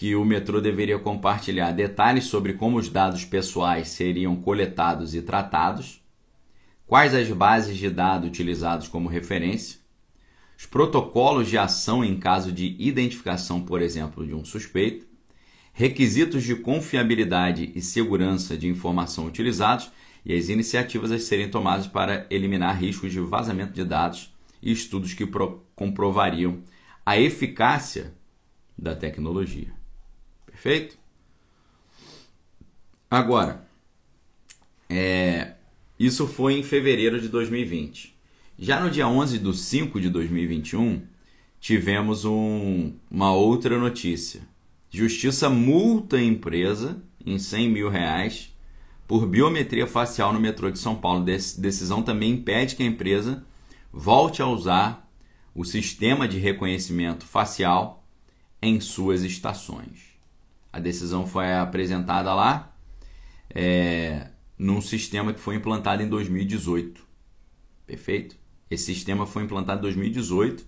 que 0.02 0.16
o 0.16 0.24
metrô 0.24 0.60
deveria 0.60 0.98
compartilhar 0.98 1.70
detalhes 1.70 2.24
sobre 2.24 2.54
como 2.54 2.76
os 2.76 2.88
dados 2.88 3.24
pessoais 3.24 3.86
seriam 3.86 4.34
coletados 4.34 5.14
e 5.14 5.22
tratados, 5.22 6.02
quais 6.84 7.14
as 7.14 7.28
bases 7.28 7.78
de 7.78 7.88
dados 7.88 8.28
utilizados 8.28 8.88
como 8.88 9.08
referência, 9.08 9.78
os 10.58 10.66
protocolos 10.66 11.48
de 11.48 11.56
ação 11.56 12.04
em 12.04 12.18
caso 12.18 12.50
de 12.50 12.74
identificação, 12.80 13.60
por 13.60 13.80
exemplo, 13.80 14.26
de 14.26 14.34
um 14.34 14.44
suspeito, 14.44 15.06
requisitos 15.72 16.42
de 16.42 16.56
confiabilidade 16.56 17.70
e 17.72 17.80
segurança 17.80 18.56
de 18.56 18.66
informação 18.66 19.26
utilizados 19.26 19.92
e 20.26 20.34
as 20.34 20.48
iniciativas 20.48 21.12
a 21.12 21.18
serem 21.20 21.48
tomadas 21.48 21.86
para 21.86 22.26
eliminar 22.28 22.76
riscos 22.76 23.12
de 23.12 23.20
vazamento 23.20 23.72
de 23.72 23.84
dados 23.84 24.34
e 24.60 24.72
estudos 24.72 25.14
que 25.14 25.28
comprovariam 25.76 26.58
a 27.06 27.16
eficácia 27.16 28.12
da 28.76 28.96
tecnologia. 28.96 29.80
Perfeito? 30.62 30.96
Agora, 33.10 33.66
é, 34.88 35.54
isso 35.98 36.28
foi 36.28 36.54
em 36.54 36.62
fevereiro 36.62 37.20
de 37.20 37.28
2020. 37.28 38.16
Já 38.56 38.78
no 38.78 38.88
dia 38.88 39.08
11 39.08 39.40
de 39.40 39.58
5 39.58 40.00
de 40.00 40.08
2021, 40.08 41.02
tivemos 41.60 42.24
um, 42.24 42.92
uma 43.10 43.34
outra 43.34 43.76
notícia. 43.76 44.42
Justiça 44.88 45.50
multa 45.50 46.18
a 46.18 46.22
empresa 46.22 47.02
em 47.26 47.40
100 47.40 47.68
mil 47.68 47.88
reais 47.88 48.54
por 49.08 49.26
biometria 49.26 49.88
facial 49.88 50.32
no 50.32 50.38
metrô 50.38 50.70
de 50.70 50.78
São 50.78 50.94
Paulo. 50.94 51.24
Decisão 51.24 52.04
também 52.04 52.34
impede 52.34 52.76
que 52.76 52.84
a 52.84 52.86
empresa 52.86 53.44
volte 53.92 54.40
a 54.40 54.46
usar 54.46 55.10
o 55.56 55.64
sistema 55.64 56.28
de 56.28 56.38
reconhecimento 56.38 57.26
facial 57.26 58.06
em 58.62 58.78
suas 58.78 59.24
estações. 59.24 60.11
A 60.72 60.80
decisão 60.80 61.26
foi 61.26 61.52
apresentada 61.52 62.32
lá 62.32 62.74
é, 63.54 64.28
num 64.58 64.80
sistema 64.80 65.32
que 65.32 65.40
foi 65.40 65.56
implantado 65.56 66.02
em 66.02 66.08
2018. 66.08 67.04
Perfeito? 67.86 68.36
Esse 68.70 68.86
sistema 68.94 69.26
foi 69.26 69.42
implantado 69.42 69.80
em 69.80 69.82
2018 69.82 70.64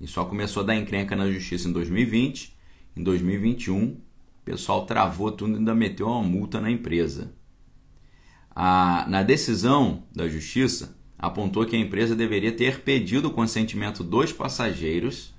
e 0.00 0.06
só 0.06 0.24
começou 0.24 0.62
a 0.62 0.66
dar 0.66 0.76
encrenca 0.76 1.16
na 1.16 1.30
justiça 1.30 1.68
em 1.68 1.72
2020. 1.72 2.54
Em 2.94 3.02
2021, 3.02 3.84
o 3.84 4.00
pessoal 4.44 4.84
travou 4.84 5.32
tudo 5.32 5.54
e 5.54 5.56
ainda 5.56 5.74
meteu 5.74 6.06
uma 6.06 6.22
multa 6.22 6.60
na 6.60 6.70
empresa. 6.70 7.32
A, 8.54 9.06
na 9.08 9.22
decisão 9.22 10.04
da 10.14 10.28
justiça, 10.28 10.96
apontou 11.18 11.64
que 11.64 11.74
a 11.74 11.78
empresa 11.78 12.14
deveria 12.14 12.52
ter 12.52 12.80
pedido 12.82 13.28
o 13.28 13.32
consentimento 13.32 14.04
dos 14.04 14.32
passageiros 14.32 15.34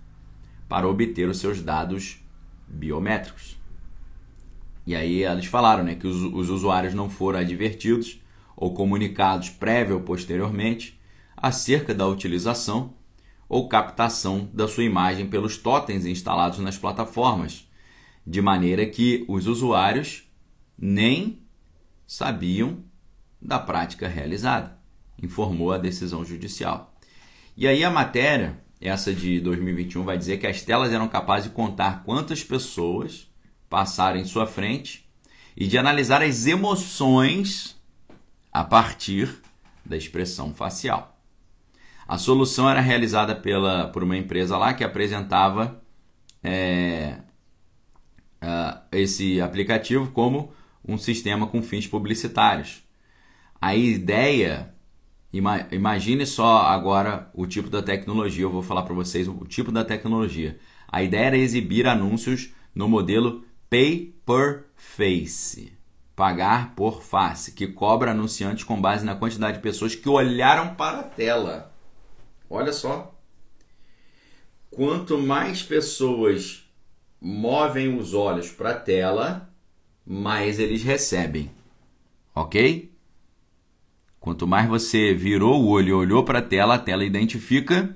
para 0.67 0.87
obter 0.87 1.29
os 1.29 1.37
seus 1.37 1.61
dados 1.61 2.17
biométricos. 2.67 3.57
E 4.85 4.95
aí 4.95 5.23
eles 5.23 5.45
falaram 5.45 5.83
né, 5.83 5.95
que 5.95 6.07
os, 6.07 6.21
os 6.21 6.49
usuários 6.49 6.93
não 6.93 7.09
foram 7.09 7.39
advertidos 7.39 8.21
ou 8.55 8.73
comunicados 8.73 9.49
prévio 9.49 9.95
ou 9.95 10.01
posteriormente 10.01 10.99
acerca 11.35 11.93
da 11.93 12.07
utilização 12.07 12.93
ou 13.49 13.67
captação 13.67 14.49
da 14.53 14.67
sua 14.67 14.83
imagem 14.83 15.27
pelos 15.27 15.57
totens 15.57 16.05
instalados 16.05 16.59
nas 16.59 16.77
plataformas, 16.77 17.69
de 18.25 18.41
maneira 18.41 18.85
que 18.85 19.23
os 19.27 19.47
usuários 19.47 20.23
nem 20.77 21.39
sabiam 22.07 22.79
da 23.41 23.59
prática 23.59 24.07
realizada, 24.07 24.77
informou 25.21 25.71
a 25.71 25.77
decisão 25.77 26.25
judicial. 26.25 26.95
E 27.55 27.67
aí 27.67 27.83
a 27.83 27.91
matéria, 27.91 28.59
essa 28.81 29.13
de 29.13 29.39
2021, 29.39 30.03
vai 30.03 30.17
dizer 30.17 30.37
que 30.37 30.47
as 30.47 30.61
telas 30.61 30.91
eram 30.91 31.07
capazes 31.07 31.49
de 31.49 31.55
contar 31.55 32.03
quantas 32.03 32.43
pessoas 32.43 33.29
passaram 33.75 34.17
em 34.17 34.23
sua 34.23 34.47
frente 34.47 35.05
e 35.53 35.67
de 35.67 35.77
analisar 35.77 36.21
as 36.21 36.45
emoções 36.45 37.77
a 38.49 38.63
partir 38.63 39.41
da 39.85 39.97
expressão 39.97 40.53
facial. 40.53 41.19
A 42.07 42.17
solução 42.17 42.69
era 42.69 42.79
realizada 42.79 43.35
pela, 43.35 43.89
por 43.89 44.01
uma 44.01 44.15
empresa 44.15 44.57
lá 44.57 44.73
que 44.73 44.81
apresentava 44.81 45.83
é, 46.41 47.17
uh, 48.41 48.79
esse 48.93 49.41
aplicativo 49.41 50.09
como 50.11 50.53
um 50.87 50.97
sistema 50.97 51.45
com 51.45 51.61
fins 51.61 51.85
publicitários. 51.85 52.81
A 53.59 53.75
ideia, 53.75 54.73
ima, 55.33 55.67
imagine 55.69 56.25
só 56.25 56.59
agora 56.59 57.29
o 57.33 57.45
tipo 57.45 57.69
da 57.69 57.81
tecnologia, 57.81 58.43
eu 58.43 58.51
vou 58.51 58.61
falar 58.61 58.83
para 58.83 58.95
vocês 58.95 59.27
o 59.27 59.45
tipo 59.45 59.69
da 59.69 59.83
tecnologia. 59.83 60.57
A 60.87 61.03
ideia 61.03 61.25
era 61.25 61.37
exibir 61.37 61.87
anúncios 61.87 62.53
no 62.73 62.87
modelo 62.87 63.44
Pay 63.69 64.15
per 64.25 64.65
Face, 64.75 65.73
pagar 66.15 66.75
por 66.75 67.01
face, 67.01 67.51
que 67.51 67.67
cobra 67.67 68.11
anunciantes 68.11 68.63
com 68.63 68.79
base 68.79 69.05
na 69.05 69.15
quantidade 69.15 69.57
de 69.57 69.63
pessoas 69.63 69.95
que 69.95 70.07
olharam 70.07 70.75
para 70.75 70.99
a 70.99 71.03
tela. 71.03 71.73
Olha 72.49 72.71
só. 72.71 73.13
Quanto 74.69 75.17
mais 75.17 75.61
pessoas 75.63 76.69
movem 77.19 77.97
os 77.97 78.13
olhos 78.13 78.51
para 78.51 78.71
a 78.71 78.79
tela, 78.79 79.49
mais 80.05 80.59
eles 80.59 80.83
recebem. 80.83 81.51
Ok? 82.33 82.93
Quanto 84.19 84.47
mais 84.47 84.67
você 84.67 85.13
virou 85.13 85.61
o 85.61 85.67
olho 85.67 85.89
e 85.89 85.93
olhou 85.93 86.23
para 86.23 86.39
a 86.39 86.41
tela, 86.41 86.75
a 86.75 86.79
tela 86.79 87.05
identifica 87.05 87.95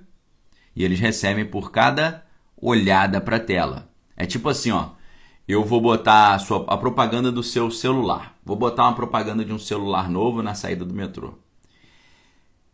e 0.75 0.83
eles 0.83 0.99
recebem 0.99 1.45
por 1.45 1.71
cada 1.71 2.25
olhada 2.57 3.21
para 3.21 3.37
a 3.37 3.39
tela. 3.39 3.89
É 4.15 4.25
tipo 4.25 4.49
assim, 4.49 4.71
ó. 4.71 4.91
Eu 5.49 5.65
vou 5.65 5.81
botar 5.81 6.35
a, 6.35 6.37
sua, 6.37 6.63
a 6.67 6.77
propaganda 6.77 7.31
do 7.31 7.41
seu 7.41 7.71
celular. 7.71 8.39
Vou 8.45 8.55
botar 8.55 8.83
uma 8.83 8.95
propaganda 8.95 9.43
de 9.43 9.51
um 9.51 9.57
celular 9.57 10.07
novo 10.07 10.43
na 10.43 10.53
saída 10.53 10.85
do 10.85 10.93
metrô. 10.93 11.39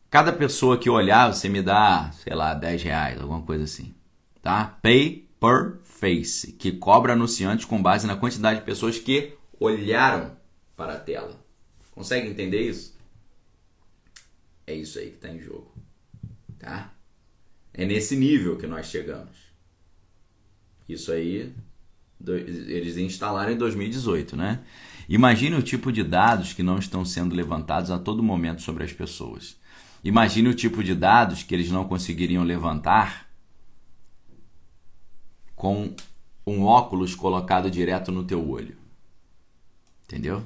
Cada 0.09 0.33
pessoa 0.33 0.77
que 0.77 0.89
olhar, 0.89 1.33
você 1.33 1.47
me 1.47 1.61
dá, 1.61 2.11
sei 2.11 2.35
lá, 2.35 2.53
10 2.53 2.83
reais, 2.83 3.21
alguma 3.21 3.41
coisa 3.43 3.63
assim. 3.63 3.95
Tá? 4.41 4.77
Pay 4.81 5.25
per 5.39 5.79
face, 5.83 6.51
que 6.51 6.73
cobra 6.73 7.13
anunciantes 7.13 7.63
com 7.63 7.81
base 7.81 8.05
na 8.05 8.17
quantidade 8.17 8.59
de 8.59 8.65
pessoas 8.65 8.99
que 8.99 9.37
olharam 9.57 10.35
para 10.75 10.95
a 10.95 10.99
tela. 10.99 11.39
Consegue 11.93 12.27
entender 12.27 12.59
isso? 12.59 12.93
É 14.67 14.73
isso 14.73 14.99
aí 14.99 15.11
que 15.11 15.15
está 15.15 15.29
em 15.29 15.39
jogo. 15.39 15.71
Tá? 16.59 16.91
É 17.73 17.85
nesse 17.85 18.17
nível 18.17 18.57
que 18.57 18.67
nós 18.67 18.87
chegamos. 18.87 19.31
Isso 20.89 21.13
aí 21.13 21.55
eles 22.27 22.97
instalaram 22.97 23.51
em 23.51 23.57
2018, 23.57 24.35
né? 24.35 24.61
Imagine 25.07 25.55
o 25.55 25.61
tipo 25.61 25.91
de 25.91 26.03
dados 26.03 26.53
que 26.53 26.63
não 26.63 26.79
estão 26.79 27.05
sendo 27.05 27.35
levantados 27.35 27.91
a 27.91 27.99
todo 27.99 28.23
momento 28.23 28.61
sobre 28.61 28.83
as 28.83 28.91
pessoas. 28.91 29.57
Imagine 30.03 30.49
o 30.49 30.53
tipo 30.53 30.83
de 30.83 30.95
dados 30.95 31.43
que 31.43 31.53
eles 31.53 31.69
não 31.69 31.85
conseguiriam 31.85 32.43
levantar 32.43 33.27
com 35.55 35.93
um 36.45 36.63
óculos 36.63 37.15
colocado 37.15 37.71
direto 37.71 38.11
no 38.11 38.23
teu 38.23 38.47
olho. 38.47 38.77
Entendeu? 40.03 40.45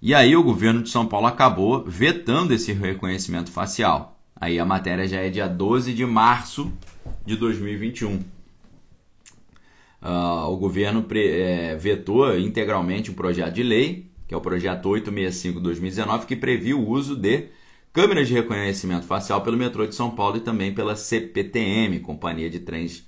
E 0.00 0.14
aí 0.14 0.34
o 0.34 0.42
governo 0.42 0.82
de 0.82 0.88
São 0.88 1.06
Paulo 1.06 1.26
acabou 1.26 1.84
vetando 1.84 2.54
esse 2.54 2.72
reconhecimento 2.72 3.50
facial. 3.50 4.18
Aí 4.34 4.58
a 4.58 4.64
matéria 4.64 5.06
já 5.06 5.18
é 5.20 5.28
dia 5.28 5.46
12 5.46 5.92
de 5.92 6.06
março 6.06 6.72
de 7.26 7.36
2021. 7.36 8.20
Uh, 10.02 10.48
o 10.50 10.56
governo 10.56 11.02
pre, 11.02 11.28
é, 11.28 11.76
vetou 11.76 12.38
integralmente 12.38 13.10
um 13.10 13.14
projeto 13.14 13.54
de 13.54 13.62
lei, 13.62 14.10
que 14.26 14.34
é 14.34 14.36
o 14.36 14.40
projeto 14.40 14.88
865-2019, 14.88 16.24
que 16.24 16.36
previu 16.36 16.80
o 16.80 16.88
uso 16.88 17.14
de 17.14 17.48
câmeras 17.92 18.28
de 18.28 18.34
reconhecimento 18.34 19.06
facial 19.06 19.42
pelo 19.42 19.56
metrô 19.56 19.86
de 19.86 19.94
São 19.94 20.10
Paulo 20.10 20.36
e 20.36 20.40
também 20.40 20.72
pela 20.72 20.96
CPTM, 20.96 22.00
Companhia 22.00 22.48
de 22.48 22.60
Trens 22.60 23.06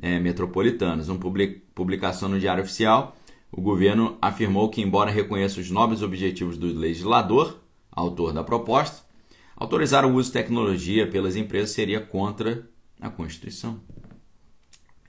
é, 0.00 0.18
Metropolitanos. 0.20 1.08
Uma 1.08 1.18
publicação 1.74 2.28
no 2.28 2.38
Diário 2.38 2.62
Oficial 2.62 3.16
o 3.52 3.60
governo 3.60 4.16
afirmou 4.22 4.68
que, 4.68 4.80
embora 4.80 5.10
reconheça 5.10 5.60
os 5.60 5.70
nobres 5.70 6.02
objetivos 6.02 6.56
do 6.56 6.66
legislador, 6.66 7.60
autor 7.90 8.32
da 8.32 8.44
proposta, 8.44 9.04
autorizar 9.56 10.04
o 10.06 10.14
uso 10.14 10.28
de 10.28 10.34
tecnologia 10.34 11.08
pelas 11.10 11.34
empresas 11.34 11.70
seria 11.70 12.00
contra 12.00 12.68
a 13.00 13.10
Constituição. 13.10 13.80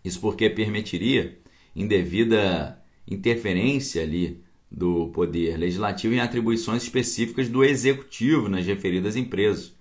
Isso 0.04 0.20
porque 0.20 0.50
permitiria 0.50 1.40
indevida 1.76 2.82
interferência 3.08 4.02
ali 4.02 4.44
do 4.72 5.10
poder 5.10 5.58
legislativo 5.58 6.14
em 6.14 6.20
atribuições 6.20 6.84
específicas 6.84 7.50
do 7.50 7.64
executivo 7.64 8.48
nas 8.48 8.66
referidas 8.66 9.16
empresas, 9.16 9.76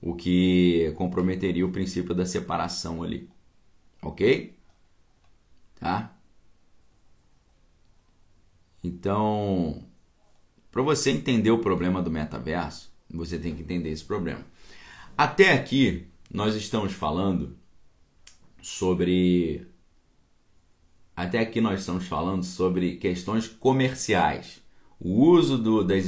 o 0.00 0.14
que 0.14 0.92
comprometeria 0.96 1.64
o 1.64 1.72
princípio 1.72 2.14
da 2.14 2.26
separação 2.26 3.02
ali. 3.02 3.28
OK? 4.02 4.54
Tá? 5.80 6.14
Então, 8.84 9.82
para 10.70 10.82
você 10.82 11.10
entender 11.10 11.50
o 11.50 11.58
problema 11.58 12.02
do 12.02 12.10
metaverso, 12.10 12.92
você 13.10 13.38
tem 13.38 13.54
que 13.54 13.62
entender 13.62 13.90
esse 13.90 14.04
problema. 14.04 14.44
Até 15.16 15.52
aqui, 15.52 16.06
nós 16.30 16.54
estamos 16.54 16.92
falando 16.92 17.57
sobre. 18.60 19.66
Até 21.16 21.40
aqui, 21.40 21.60
nós 21.60 21.80
estamos 21.80 22.06
falando 22.06 22.44
sobre 22.44 22.96
questões 22.96 23.48
comerciais. 23.48 24.62
O 25.00 25.24
uso 25.26 25.58
do, 25.58 25.84
das, 25.84 26.06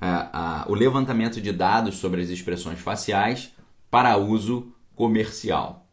a, 0.00 0.62
a, 0.62 0.70
o 0.70 0.74
levantamento 0.74 1.40
de 1.40 1.52
dados 1.52 1.96
sobre 1.96 2.20
as 2.20 2.28
expressões 2.28 2.78
faciais 2.78 3.52
para 3.90 4.16
uso 4.16 4.72
comercial. 4.94 5.88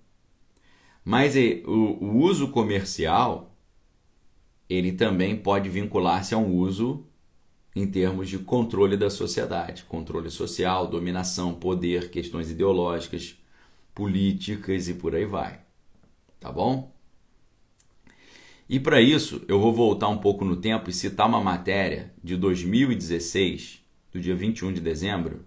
Mas 1.04 1.36
o, 1.66 1.72
o 1.72 2.18
uso 2.18 2.50
comercial 2.50 3.56
ele 4.70 4.94
também 4.94 5.36
pode 5.36 5.68
vincular-se 5.70 6.34
a 6.34 6.38
um 6.38 6.56
uso 6.56 7.06
em 7.76 7.86
termos 7.86 8.30
de 8.30 8.40
controle 8.40 8.96
da 8.96 9.10
sociedade, 9.10 9.84
controle 9.84 10.30
social, 10.30 10.88
dominação, 10.88 11.54
poder, 11.54 12.10
questões 12.10 12.50
ideológicas, 12.50 13.36
políticas 13.94 14.88
e 14.88 14.94
por 14.94 15.16
aí 15.16 15.26
vai. 15.26 15.60
Tá 16.42 16.52
bom? 16.52 16.92
E 18.68 18.82
para 18.82 19.00
isso, 19.00 19.46
eu 19.48 19.62
vou 19.62 19.74
voltar 19.74 20.10
um 20.10 20.18
pouco 20.18 20.44
no 20.44 20.58
tempo 20.58 20.90
e 20.90 20.94
citar 20.94 21.28
uma 21.28 21.40
matéria 21.40 22.14
de 22.22 22.36
2016, 22.36 23.82
do 24.12 24.20
dia 24.20 24.36
21 24.36 24.74
de 24.74 24.82
dezembro, 24.82 25.46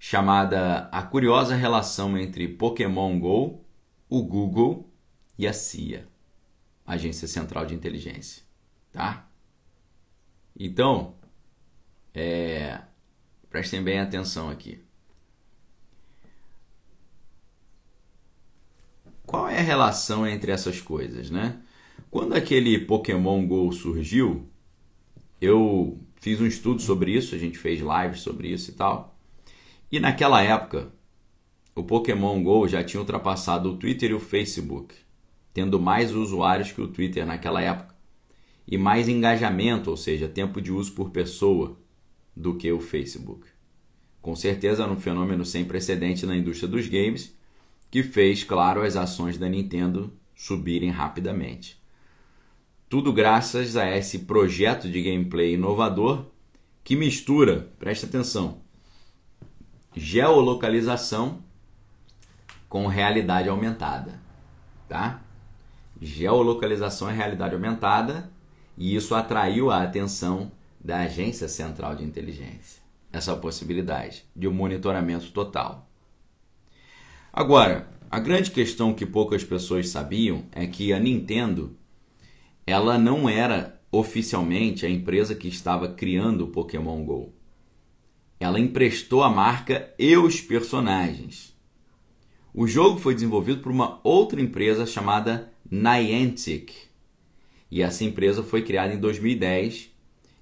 chamada 0.00 0.88
A 0.90 1.00
Curiosa 1.02 1.54
Relação 1.54 2.18
entre 2.18 2.48
Pokémon 2.48 3.20
Go, 3.20 3.64
o 4.08 4.20
Google 4.24 4.90
e 5.38 5.46
a 5.46 5.52
CIA, 5.52 6.08
Agência 6.84 7.28
Central 7.28 7.66
de 7.66 7.74
Inteligência 7.74 8.44
tá? 8.94 9.28
Então, 10.56 11.16
é, 12.14 12.80
prestem 13.50 13.82
bem 13.82 13.98
atenção 13.98 14.48
aqui. 14.48 14.83
Qual 19.34 19.48
é 19.48 19.58
a 19.58 19.62
relação 19.62 20.24
entre 20.24 20.52
essas 20.52 20.80
coisas, 20.80 21.28
né? 21.28 21.60
Quando 22.08 22.34
aquele 22.34 22.78
Pokémon 22.78 23.44
Go 23.44 23.72
surgiu, 23.72 24.48
eu 25.40 25.98
fiz 26.14 26.40
um 26.40 26.46
estudo 26.46 26.80
sobre 26.80 27.10
isso, 27.10 27.34
a 27.34 27.38
gente 27.38 27.58
fez 27.58 27.80
lives 27.80 28.20
sobre 28.20 28.46
isso 28.46 28.70
e 28.70 28.74
tal. 28.74 29.18
E 29.90 29.98
naquela 29.98 30.40
época, 30.40 30.92
o 31.74 31.82
Pokémon 31.82 32.40
Go 32.44 32.68
já 32.68 32.84
tinha 32.84 33.00
ultrapassado 33.00 33.72
o 33.72 33.76
Twitter 33.76 34.12
e 34.12 34.14
o 34.14 34.20
Facebook, 34.20 34.94
tendo 35.52 35.80
mais 35.80 36.14
usuários 36.14 36.70
que 36.70 36.80
o 36.80 36.86
Twitter 36.86 37.26
naquela 37.26 37.60
época 37.60 37.92
e 38.68 38.78
mais 38.78 39.08
engajamento, 39.08 39.90
ou 39.90 39.96
seja, 39.96 40.28
tempo 40.28 40.60
de 40.60 40.70
uso 40.70 40.92
por 40.92 41.10
pessoa, 41.10 41.76
do 42.36 42.54
que 42.54 42.70
o 42.70 42.78
Facebook. 42.78 43.48
Com 44.22 44.36
certeza 44.36 44.84
era 44.84 44.92
um 44.92 45.00
fenômeno 45.00 45.44
sem 45.44 45.64
precedente 45.64 46.24
na 46.24 46.36
indústria 46.36 46.68
dos 46.68 46.86
games, 46.86 47.36
que 47.94 48.02
fez, 48.02 48.42
claro, 48.42 48.82
as 48.82 48.96
ações 48.96 49.38
da 49.38 49.48
Nintendo 49.48 50.12
subirem 50.34 50.90
rapidamente. 50.90 51.80
Tudo 52.88 53.12
graças 53.12 53.76
a 53.76 53.88
esse 53.88 54.24
projeto 54.24 54.90
de 54.90 55.00
gameplay 55.00 55.54
inovador 55.54 56.26
que 56.82 56.96
mistura, 56.96 57.72
preste 57.78 58.04
atenção, 58.04 58.62
geolocalização 59.94 61.44
com 62.68 62.88
realidade 62.88 63.48
aumentada, 63.48 64.20
tá? 64.88 65.22
Geolocalização 66.02 67.08
é 67.08 67.12
realidade 67.12 67.54
aumentada 67.54 68.28
e 68.76 68.96
isso 68.96 69.14
atraiu 69.14 69.70
a 69.70 69.84
atenção 69.84 70.50
da 70.80 71.02
Agência 71.02 71.46
Central 71.46 71.94
de 71.94 72.02
Inteligência, 72.02 72.82
essa 73.12 73.36
possibilidade 73.36 74.24
de 74.34 74.48
um 74.48 74.52
monitoramento 74.52 75.30
total. 75.30 75.88
Agora, 77.36 77.88
a 78.08 78.20
grande 78.20 78.52
questão 78.52 78.94
que 78.94 79.04
poucas 79.04 79.42
pessoas 79.42 79.88
sabiam 79.88 80.44
é 80.52 80.68
que 80.68 80.92
a 80.92 81.00
Nintendo 81.00 81.76
ela 82.64 82.96
não 82.96 83.28
era 83.28 83.82
oficialmente 83.90 84.86
a 84.86 84.88
empresa 84.88 85.34
que 85.34 85.48
estava 85.48 85.88
criando 85.88 86.44
o 86.44 86.48
Pokémon 86.52 87.04
Go. 87.04 87.34
Ela 88.38 88.60
emprestou 88.60 89.24
a 89.24 89.28
marca 89.28 89.92
e 89.98 90.16
os 90.16 90.40
personagens. 90.40 91.52
O 92.54 92.68
jogo 92.68 93.00
foi 93.00 93.14
desenvolvido 93.14 93.62
por 93.62 93.72
uma 93.72 93.98
outra 94.04 94.40
empresa 94.40 94.86
chamada 94.86 95.52
Niantic 95.68 96.72
e 97.68 97.82
essa 97.82 98.04
empresa 98.04 98.44
foi 98.44 98.62
criada 98.62 98.94
em 98.94 99.00
2010 99.00 99.90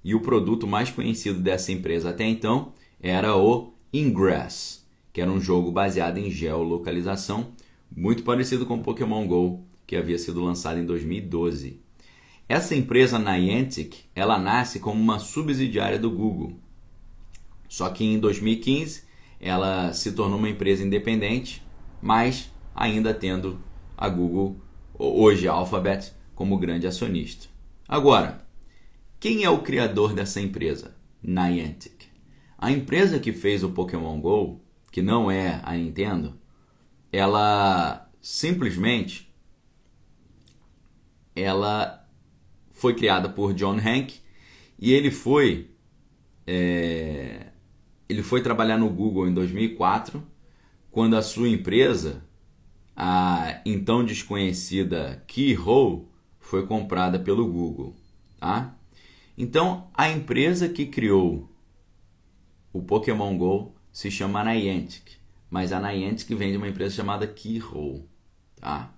e 0.05 0.15
o 0.15 0.21
produto 0.21 0.67
mais 0.67 0.91
conhecido 0.91 1.41
dessa 1.41 1.73
empresa 1.73 2.11
até 2.11 2.27
então 2.27 2.75
era 3.01 3.35
o 3.35 3.73
Ingress, 3.95 4.82
que 5.13 5.21
era 5.21 5.31
um 5.31 5.41
jogo 5.41 5.71
baseado 5.71 6.19
em 6.19 6.31
geolocalização, 6.31 7.53
muito 7.95 8.23
parecido 8.23 8.65
com 8.65 8.83
Pokémon 8.83 9.27
Go, 9.27 9.65
que 9.87 9.97
havia 9.97 10.19
sido 10.19 10.43
lançado 10.43 10.79
em 10.79 10.87
2012. 10.87 11.81
Essa 12.49 12.75
empresa 12.75 13.19
Niantic, 13.19 14.05
ela 14.15 14.39
nasce 14.39 14.81
como 14.81 15.01
uma 15.01 15.19
subsidiária 15.19 15.99
do 15.99 16.11
Google. 16.11 16.55
Só 17.69 17.89
que 17.91 18.05
em 18.05 18.19
2015 18.19 19.05
ela 19.41 19.93
se 19.93 20.13
tornou 20.13 20.39
uma 20.39 20.49
empresa 20.49 20.85
independente, 20.85 21.63
mas 22.01 22.51
ainda 22.75 23.13
tendo 23.13 23.61
a 23.97 24.09
Google, 24.09 24.57
hoje 24.95 25.49
a 25.49 25.53
Alphabet, 25.53 26.13
como 26.35 26.59
grande 26.59 26.87
acionista. 26.87 27.49
Agora, 27.87 28.47
quem 29.21 29.45
é 29.45 29.51
o 29.51 29.63
criador 29.63 30.15
dessa 30.15 30.41
empresa? 30.41 30.95
Niantic. 31.23 32.07
A 32.59 32.71
empresa 32.71 33.19
que 33.19 33.33
fez 33.33 33.63
o 33.63 33.71
Pokémon 33.71 34.21
Go, 34.21 34.61
que 34.93 35.03
não 35.03 35.31
é 35.31 35.61
a 35.65 35.75
Nintendo, 35.75 36.39
ela 37.11 38.09
simplesmente 38.21 39.35
ela 41.35 42.07
foi 42.71 42.95
criada 42.95 43.29
por 43.29 43.55
John 43.55 43.79
Hank 43.79 44.21
e 44.79 44.93
ele 44.93 45.11
foi 45.11 45.71
é, 46.47 47.47
ele 48.09 48.23
foi 48.23 48.43
trabalhar 48.43 48.77
no 48.77 48.91
Google 48.91 49.27
em 49.27 49.33
2004, 49.33 50.23
quando 50.91 51.17
a 51.17 51.23
sua 51.23 51.49
empresa, 51.49 52.23
a 52.95 53.63
então 53.65 54.05
desconhecida 54.05 55.25
Keyhole, 55.27 56.07
foi 56.39 56.67
comprada 56.67 57.19
pelo 57.19 57.47
Google, 57.51 57.97
tá? 58.39 58.77
Então, 59.39 59.89
a 59.95 60.11
empresa 60.11 60.69
que 60.69 60.85
criou 60.85 61.49
o 62.73 62.83
Pokémon 62.83 63.39
Go 63.39 63.75
se 63.93 64.11
chama 64.11 64.43
Niantic, 64.43 65.19
mas 65.51 65.73
a 65.73 65.81
Niantic 65.81 66.35
vem 66.35 66.51
de 66.51 66.57
uma 66.57 66.69
empresa 66.69 66.97
chamada 66.97 67.27
Keyhole, 67.27 68.09
tá? 68.57 68.93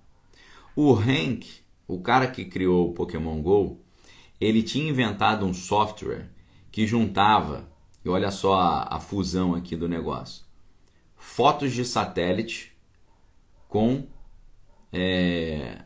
O 0.75 0.93
Hank, 0.93 1.45
o 1.87 1.99
cara 1.99 2.27
que 2.27 2.45
criou 2.45 2.89
o 2.89 2.93
Pokémon 2.93 3.41
Go, 3.41 3.81
ele 4.39 4.63
tinha 4.63 4.89
inventado 4.89 5.45
um 5.45 5.53
software 5.53 6.29
que 6.71 6.87
juntava, 6.87 7.69
e 8.03 8.09
olha 8.09 8.31
só 8.31 8.55
a, 8.55 8.95
a 8.95 8.99
fusão 8.99 9.53
aqui 9.53 9.75
do 9.75 9.87
negócio, 9.87 10.45
fotos 11.15 11.73
de 11.73 11.83
satélite 11.83 12.71
com 13.67 14.07
é, 14.91 15.83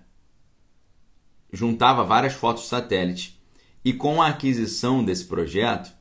juntava 1.51 2.03
várias 2.03 2.33
fotos 2.33 2.63
de 2.63 2.69
satélite 2.69 3.41
e 3.83 3.93
com 3.93 4.21
a 4.21 4.27
aquisição 4.27 5.03
desse 5.03 5.25
projeto 5.25 5.97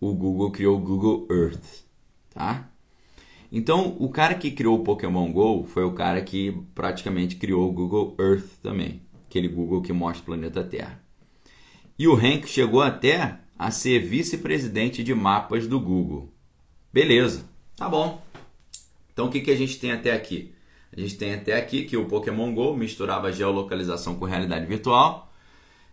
o 0.00 0.14
Google 0.14 0.50
criou 0.50 0.78
o 0.78 0.80
Google 0.80 1.26
Earth, 1.30 1.85
tá? 2.36 2.68
Então 3.50 3.96
o 3.98 4.10
cara 4.10 4.34
que 4.34 4.50
criou 4.50 4.78
o 4.78 4.84
Pokémon 4.84 5.32
Go 5.32 5.64
foi 5.64 5.84
o 5.84 5.92
cara 5.92 6.20
que 6.20 6.52
praticamente 6.74 7.36
criou 7.36 7.68
o 7.68 7.72
Google 7.72 8.14
Earth 8.20 8.60
também, 8.62 9.00
aquele 9.26 9.48
Google 9.48 9.80
que 9.80 9.92
mostra 9.92 10.22
o 10.22 10.26
planeta 10.26 10.62
Terra. 10.62 11.00
E 11.98 12.06
o 12.06 12.14
Hank 12.14 12.46
chegou 12.46 12.82
até 12.82 13.38
a 13.58 13.70
ser 13.70 14.00
vice-presidente 14.00 15.02
de 15.02 15.14
mapas 15.14 15.66
do 15.66 15.80
Google. 15.80 16.30
Beleza, 16.92 17.48
tá 17.74 17.88
bom. 17.88 18.22
Então 19.12 19.26
o 19.26 19.30
que, 19.30 19.40
que 19.40 19.50
a 19.50 19.56
gente 19.56 19.78
tem 19.78 19.92
até 19.92 20.12
aqui? 20.12 20.54
A 20.94 21.00
gente 21.00 21.16
tem 21.16 21.34
até 21.34 21.56
aqui 21.56 21.84
que 21.84 21.96
o 21.96 22.04
Pokémon 22.04 22.52
Go 22.54 22.76
misturava 22.76 23.32
geolocalização 23.32 24.16
com 24.16 24.26
realidade 24.26 24.66
virtual. 24.66 25.32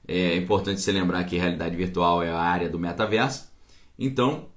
É 0.06 0.36
importante 0.36 0.82
se 0.82 0.91
lembrar 0.91 1.23
que 1.23 1.38
realidade 1.38 1.75
virtual 1.75 2.21
é 2.21 2.29
a 2.29 2.39
área 2.39 2.69
do 2.69 2.77
metaverso. 2.77 3.49
Então, 3.97 4.49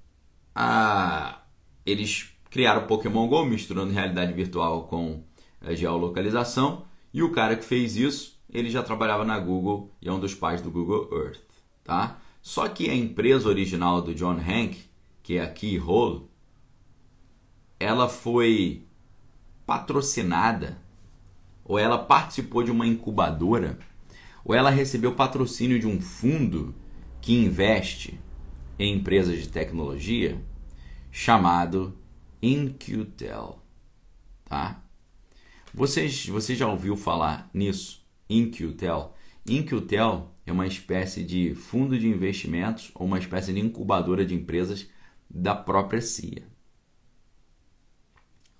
a... 0.52 1.45
eles 1.86 2.36
criaram 2.50 2.86
Pokémon 2.86 3.28
Go 3.28 3.44
misturando 3.44 3.92
realidade 3.92 4.32
virtual 4.32 4.88
com 4.88 5.22
geolocalização. 5.70 6.84
E 7.14 7.22
o 7.22 7.30
cara 7.30 7.56
que 7.56 7.64
fez 7.64 7.96
isso, 7.96 8.38
ele 8.52 8.68
já 8.68 8.82
trabalhava 8.82 9.24
na 9.24 9.38
Google 9.38 9.90
e 10.02 10.08
é 10.08 10.12
um 10.12 10.20
dos 10.20 10.34
pais 10.34 10.60
do 10.60 10.70
Google 10.70 11.08
Earth, 11.12 11.40
tá? 11.84 12.18
Só 12.42 12.68
que 12.68 12.90
a 12.90 12.94
empresa 12.94 13.48
original 13.48 14.02
do 14.02 14.14
John 14.14 14.38
Hank, 14.38 14.78
que 15.22 15.36
é 15.38 15.42
a 15.42 15.50
Keyhole, 15.50 16.26
ela 17.78 18.08
foi 18.08 18.84
patrocinada, 19.64 20.80
ou 21.64 21.78
ela 21.78 21.98
participou 21.98 22.62
de 22.62 22.70
uma 22.70 22.86
incubadora, 22.86 23.78
ou 24.44 24.54
ela 24.54 24.70
recebeu 24.70 25.14
patrocínio 25.14 25.78
de 25.78 25.86
um 25.86 26.00
fundo 26.00 26.74
que 27.20 27.34
investe 27.34 28.20
em 28.78 28.94
empresas 28.94 29.40
de 29.40 29.48
tecnologia 29.48 30.40
chamado 31.16 31.96
InQtel, 32.42 33.62
tá? 34.44 34.82
Vocês, 35.72 36.26
você 36.26 36.54
já 36.54 36.68
ouviu 36.68 36.96
falar 36.96 37.48
nisso? 37.54 38.04
InQtel. 38.28 39.14
InQtel 39.46 40.34
é 40.44 40.52
uma 40.52 40.66
espécie 40.66 41.22
de 41.22 41.54
fundo 41.54 41.98
de 41.98 42.08
investimentos 42.08 42.90
ou 42.94 43.06
uma 43.06 43.18
espécie 43.18 43.52
de 43.52 43.60
incubadora 43.60 44.24
de 44.24 44.34
empresas 44.34 44.88
da 45.30 45.54
própria 45.54 46.00
CIA 46.00 46.56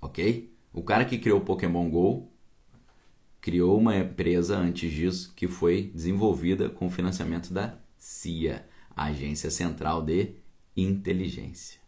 ok? 0.07 0.53
O 0.73 0.83
cara 0.83 1.05
que 1.05 1.19
criou 1.19 1.41
o 1.41 1.45
Pokémon 1.45 1.89
Go 1.91 2.31
criou 3.41 3.79
uma 3.79 3.97
empresa 3.97 4.57
antes 4.57 4.91
disso 4.91 5.33
que 5.35 5.47
foi 5.47 5.91
desenvolvida 5.95 6.69
com 6.69 6.91
financiamento 6.91 7.53
da 7.53 7.79
CIA, 7.99 8.67
Agência 8.97 9.51
Central 9.51 10.03
de 10.03 10.35
Inteligência. 10.77 11.86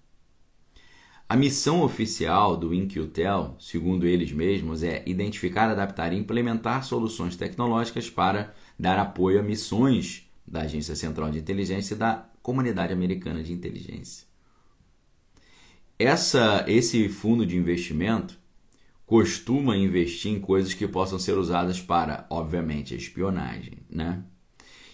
A 1.28 1.36
missão 1.36 1.82
oficial 1.82 2.56
do 2.56 2.72
InQtel, 2.72 3.54
segundo 3.60 4.06
eles 4.06 4.32
mesmos, 4.32 4.82
é 4.82 5.02
identificar, 5.04 5.68
adaptar 5.68 6.10
e 6.14 6.16
implementar 6.16 6.82
soluções 6.84 7.36
tecnológicas 7.36 8.08
para 8.08 8.54
dar 8.78 8.98
apoio 8.98 9.38
a 9.38 9.42
missões 9.42 10.26
da 10.46 10.62
Agência 10.62 10.96
Central 10.96 11.30
de 11.30 11.38
Inteligência 11.38 11.94
e 11.94 11.98
da 11.98 12.30
Comunidade 12.42 12.94
Americana 12.94 13.42
de 13.42 13.52
Inteligência. 13.52 14.26
Essa, 15.98 16.64
esse 16.66 17.10
fundo 17.10 17.44
de 17.44 17.58
investimento 17.58 18.38
costuma 19.04 19.76
investir 19.76 20.32
em 20.32 20.40
coisas 20.40 20.72
que 20.72 20.88
possam 20.88 21.18
ser 21.18 21.36
usadas 21.36 21.78
para, 21.78 22.26
obviamente, 22.30 22.94
espionagem, 22.94 23.80
né? 23.90 24.22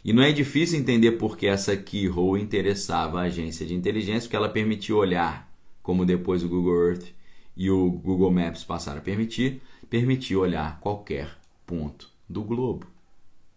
E 0.05 0.13
não 0.13 0.23
é 0.23 0.33
difícil 0.33 0.79
entender 0.81 1.13
por 1.13 1.37
que 1.37 1.47
essa 1.47 1.77
Keyhole 1.77 2.43
interessava 2.43 3.21
a 3.21 3.25
agência 3.25 3.65
de 3.65 3.75
inteligência, 3.75 4.23
porque 4.23 4.37
ela 4.37 4.49
permitia 4.49 4.97
olhar, 4.97 5.44
como 5.85 6.07
depois 6.07 6.43
o 6.43 6.49
Google 6.49 6.89
Earth 6.89 7.09
e 7.55 7.71
o 7.71 7.91
Google 7.91 8.33
Maps 8.33 8.65
passaram 8.65 8.99
a 8.99 9.03
permitir, 9.03 9.61
permitia 9.89 10.39
olhar 10.39 10.81
qualquer 10.81 11.39
ponto 11.67 12.11
do 12.29 12.43
globo, 12.43 12.87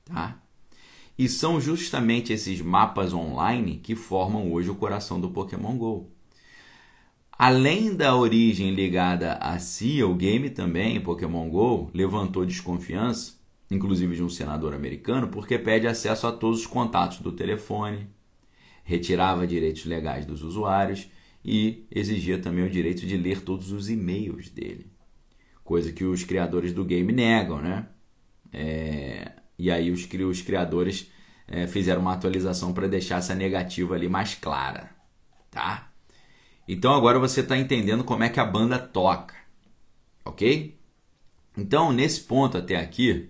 tá? 0.03 0.37
E 1.17 1.27
são 1.29 1.59
justamente 1.59 2.33
esses 2.33 2.61
mapas 2.61 3.13
online 3.13 3.77
que 3.77 3.95
formam 3.95 4.51
hoje 4.51 4.69
o 4.69 4.75
coração 4.75 5.19
do 5.19 5.29
Pokémon 5.29 5.75
Go. 5.77 6.11
Além 7.31 7.95
da 7.95 8.13
origem 8.13 8.71
ligada 8.75 9.33
a 9.35 9.57
CIA, 9.57 10.05
o 10.05 10.13
game 10.13 10.49
também, 10.49 10.99
Pokémon 10.99 11.49
Go, 11.49 11.89
levantou 11.93 12.45
desconfiança, 12.45 13.35
inclusive 13.71 14.15
de 14.15 14.23
um 14.23 14.29
senador 14.29 14.73
americano, 14.73 15.29
porque 15.29 15.57
pede 15.57 15.87
acesso 15.87 16.27
a 16.27 16.31
todos 16.31 16.59
os 16.59 16.67
contatos 16.67 17.19
do 17.19 17.31
telefone, 17.31 18.05
retirava 18.83 19.47
direitos 19.47 19.85
legais 19.85 20.25
dos 20.25 20.43
usuários 20.43 21.07
e 21.47 21.87
exigia 21.89 22.37
também 22.37 22.65
o 22.65 22.69
direito 22.69 23.05
de 23.05 23.15
ler 23.15 23.39
todos 23.39 23.71
os 23.71 23.89
e-mails 23.89 24.49
dele. 24.49 24.91
Coisa 25.63 25.93
que 25.93 26.03
os 26.03 26.25
criadores 26.25 26.73
do 26.73 26.83
game 26.83 27.13
negam, 27.13 27.61
né? 27.61 27.87
É... 28.51 29.31
E 29.57 29.71
aí 29.71 29.89
os, 29.89 30.05
os 30.29 30.41
criadores 30.41 31.09
é, 31.47 31.65
fizeram 31.65 32.01
uma 32.01 32.13
atualização 32.13 32.73
para 32.73 32.87
deixar 32.87 33.19
essa 33.19 33.33
negativa 33.33 33.95
ali 33.95 34.09
mais 34.09 34.35
clara, 34.35 34.91
tá? 35.49 35.89
Então 36.67 36.93
agora 36.93 37.17
você 37.17 37.39
está 37.39 37.57
entendendo 37.57 38.03
como 38.03 38.23
é 38.23 38.29
que 38.29 38.41
a 38.41 38.45
banda 38.45 38.77
toca, 38.77 39.33
ok? 40.25 40.77
Então 41.57 41.93
nesse 41.93 42.21
ponto 42.21 42.57
até 42.57 42.75
aqui, 42.75 43.29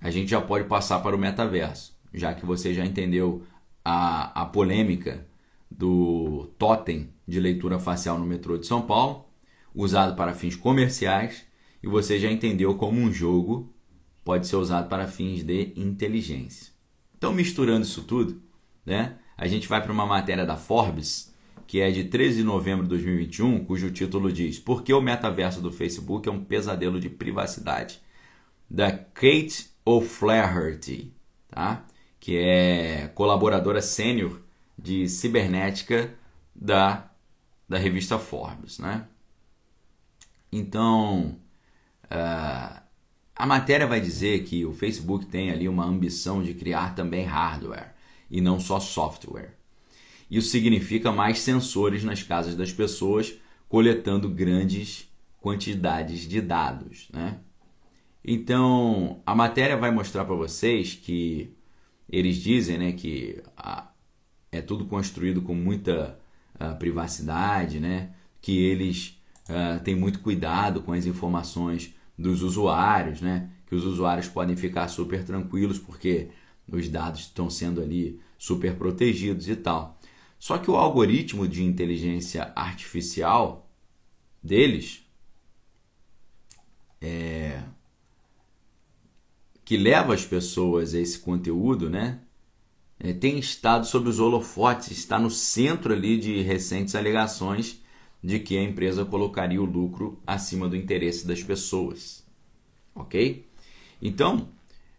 a 0.00 0.10
gente 0.10 0.30
já 0.30 0.40
pode 0.40 0.64
passar 0.66 1.00
para 1.00 1.14
o 1.14 1.18
metaverso, 1.18 1.94
já 2.12 2.34
que 2.34 2.46
você 2.46 2.72
já 2.72 2.84
entendeu 2.84 3.46
a, 3.84 4.42
a 4.42 4.46
polêmica 4.46 5.27
do 5.70 6.50
totem 6.58 7.10
de 7.26 7.40
leitura 7.40 7.78
facial 7.78 8.18
no 8.18 8.26
metrô 8.26 8.56
de 8.56 8.66
São 8.66 8.82
Paulo, 8.82 9.26
usado 9.74 10.16
para 10.16 10.34
fins 10.34 10.56
comerciais, 10.56 11.46
e 11.82 11.86
você 11.86 12.18
já 12.18 12.30
entendeu 12.30 12.74
como 12.74 13.00
um 13.00 13.12
jogo 13.12 13.72
pode 14.24 14.46
ser 14.46 14.56
usado 14.56 14.88
para 14.88 15.06
fins 15.06 15.42
de 15.42 15.72
inteligência. 15.76 16.72
Então, 17.16 17.32
misturando 17.32 17.86
isso 17.86 18.02
tudo, 18.02 18.42
né, 18.84 19.16
a 19.36 19.46
gente 19.46 19.66
vai 19.66 19.82
para 19.82 19.92
uma 19.92 20.04
matéria 20.06 20.44
da 20.44 20.56
Forbes 20.56 21.32
que 21.68 21.82
é 21.82 21.90
de 21.90 22.04
13 22.04 22.38
de 22.38 22.44
novembro 22.44 22.84
de 22.84 22.88
2021, 22.88 23.62
cujo 23.66 23.90
título 23.90 24.32
diz 24.32 24.58
Por 24.58 24.82
que 24.82 24.92
o 24.92 25.02
metaverso 25.02 25.60
do 25.60 25.70
Facebook 25.70 26.26
é 26.26 26.32
um 26.32 26.42
pesadelo 26.42 26.98
de 26.98 27.10
privacidade? 27.10 28.00
Da 28.70 28.90
Kate 28.90 29.68
O'Flaherty, 29.84 31.12
tá? 31.46 31.84
que 32.18 32.38
é 32.38 33.10
colaboradora 33.14 33.82
sênior 33.82 34.40
de 34.78 35.08
cibernética 35.08 36.14
da, 36.54 37.10
da 37.68 37.76
revista 37.76 38.18
Forbes. 38.18 38.78
Né? 38.78 39.06
Então, 40.52 41.36
uh, 42.04 42.80
a 43.34 43.46
matéria 43.46 43.86
vai 43.86 44.00
dizer 44.00 44.44
que 44.44 44.64
o 44.64 44.72
Facebook 44.72 45.26
tem 45.26 45.50
ali 45.50 45.68
uma 45.68 45.84
ambição 45.84 46.42
de 46.42 46.54
criar 46.54 46.94
também 46.94 47.24
hardware 47.24 47.94
e 48.30 48.40
não 48.40 48.60
só 48.60 48.78
software. 48.78 49.56
Isso 50.30 50.50
significa 50.50 51.10
mais 51.10 51.38
sensores 51.40 52.04
nas 52.04 52.22
casas 52.22 52.54
das 52.54 52.72
pessoas, 52.72 53.34
coletando 53.68 54.28
grandes 54.28 55.08
quantidades 55.40 56.28
de 56.28 56.40
dados. 56.40 57.08
Né? 57.12 57.38
Então, 58.24 59.22
a 59.24 59.34
matéria 59.34 59.76
vai 59.76 59.90
mostrar 59.90 60.24
para 60.24 60.34
vocês 60.34 60.94
que 60.94 61.54
eles 62.10 62.36
dizem 62.36 62.78
né, 62.78 62.92
que 62.92 63.42
é 64.50 64.60
tudo 64.60 64.86
construído 64.86 65.42
com 65.42 65.54
muita 65.54 66.18
a, 66.58 66.74
privacidade, 66.74 67.80
né? 67.80 68.10
que 68.40 68.58
eles 68.58 69.20
a, 69.48 69.78
têm 69.80 69.94
muito 69.94 70.20
cuidado 70.20 70.82
com 70.82 70.92
as 70.92 71.06
informações 71.06 71.94
dos 72.16 72.42
usuários, 72.42 73.20
né? 73.20 73.50
que 73.66 73.74
os 73.74 73.84
usuários 73.84 74.28
podem 74.28 74.56
ficar 74.56 74.88
super 74.88 75.24
tranquilos 75.24 75.78
porque 75.78 76.28
os 76.70 76.88
dados 76.88 77.20
estão 77.20 77.48
sendo 77.48 77.80
ali 77.80 78.20
super 78.38 78.76
protegidos 78.76 79.48
e 79.48 79.56
tal. 79.56 79.98
Só 80.38 80.58
que 80.58 80.70
o 80.70 80.76
algoritmo 80.76 81.48
de 81.48 81.64
inteligência 81.64 82.52
artificial 82.54 83.68
deles 84.42 85.04
é, 87.00 87.62
que 89.64 89.76
leva 89.76 90.14
as 90.14 90.24
pessoas 90.24 90.94
a 90.94 91.00
esse 91.00 91.18
conteúdo, 91.18 91.90
né? 91.90 92.20
É, 93.00 93.12
tem 93.12 93.38
estado 93.38 93.86
sob 93.86 94.08
os 94.08 94.18
holofotes, 94.18 94.90
está 94.90 95.18
no 95.18 95.30
centro 95.30 95.92
ali 95.92 96.18
de 96.18 96.42
recentes 96.42 96.94
alegações 96.94 97.80
de 98.22 98.40
que 98.40 98.58
a 98.58 98.62
empresa 98.62 99.04
colocaria 99.04 99.62
o 99.62 99.64
lucro 99.64 100.20
acima 100.26 100.68
do 100.68 100.76
interesse 100.76 101.26
das 101.26 101.42
pessoas, 101.42 102.24
ok? 102.94 103.46
Então, 104.02 104.48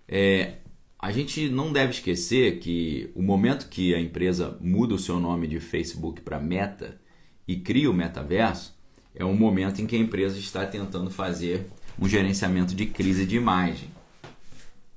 é, 0.07 0.55
a 0.97 1.11
gente 1.11 1.49
não 1.49 1.71
deve 1.71 1.91
esquecer 1.91 2.59
que 2.59 3.09
o 3.13 3.21
momento 3.21 3.69
que 3.69 3.93
a 3.93 3.99
empresa 3.99 4.57
muda 4.61 4.93
o 4.93 4.99
seu 4.99 5.19
nome 5.19 5.47
de 5.47 5.59
Facebook 5.59 6.21
para 6.21 6.39
Meta 6.39 6.99
e 7.47 7.57
cria 7.57 7.91
o 7.91 7.93
metaverso 7.93 8.77
é 9.13 9.25
um 9.25 9.35
momento 9.35 9.81
em 9.81 9.87
que 9.87 9.95
a 9.95 9.99
empresa 9.99 10.37
está 10.39 10.65
tentando 10.65 11.09
fazer 11.09 11.67
um 11.99 12.07
gerenciamento 12.07 12.73
de 12.73 12.85
crise 12.85 13.25
de 13.25 13.35
imagem, 13.35 13.89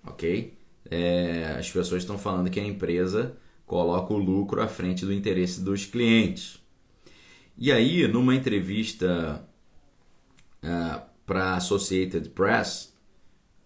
ok? 0.07 0.53
É, 0.95 1.57
as 1.59 1.71
pessoas 1.71 2.03
estão 2.03 2.19
falando 2.19 2.51
que 2.51 2.61
a 2.61 2.65
empresa 2.65 3.35
coloca 3.65 4.13
o 4.13 4.19
lucro 4.19 4.61
à 4.61 4.69
frente 4.69 5.07
do 5.07 5.13
interesse 5.13 5.63
dos 5.63 5.87
clientes. 5.87 6.63
E 7.57 7.73
aí, 7.73 8.07
numa 8.07 8.35
entrevista 8.35 9.43
uh, 10.63 11.01
para 11.25 11.45
a 11.45 11.57
Associated 11.57 12.29
Press, 12.29 12.95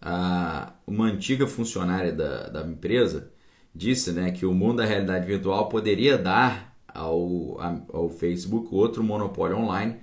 uh, 0.01 0.73
uma 0.87 1.07
antiga 1.07 1.49
funcionária 1.49 2.13
da, 2.13 2.49
da 2.49 2.65
empresa 2.65 3.33
disse 3.75 4.13
né, 4.13 4.31
que 4.31 4.47
o 4.47 4.55
mundo 4.55 4.77
da 4.77 4.85
realidade 4.85 5.27
virtual 5.27 5.69
poderia 5.69 6.17
dar 6.17 6.79
ao, 6.87 7.61
ao 7.93 8.09
Facebook 8.09 8.69
outro 8.71 9.03
monopólio 9.03 9.59
online 9.59 9.97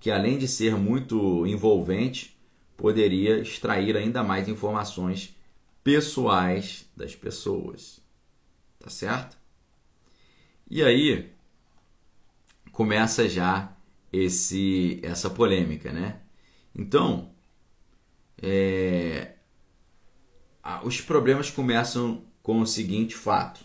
que, 0.00 0.10
além 0.10 0.38
de 0.38 0.48
ser 0.48 0.76
muito 0.76 1.46
envolvente, 1.46 2.34
poderia 2.74 3.38
extrair 3.40 3.98
ainda 3.98 4.24
mais 4.24 4.48
informações 4.48 5.38
pessoais 5.82 6.88
das 6.96 7.14
pessoas. 7.14 8.00
Tá 8.78 8.90
certo? 8.90 9.36
E 10.70 10.82
aí 10.82 11.30
começa 12.72 13.28
já 13.28 13.76
esse 14.12 15.00
essa 15.02 15.28
polêmica, 15.28 15.92
né? 15.92 16.20
Então, 16.74 17.30
é, 18.40 19.34
os 20.82 21.00
problemas 21.00 21.50
começam 21.50 22.24
com 22.42 22.60
o 22.60 22.66
seguinte 22.66 23.14
fato: 23.14 23.64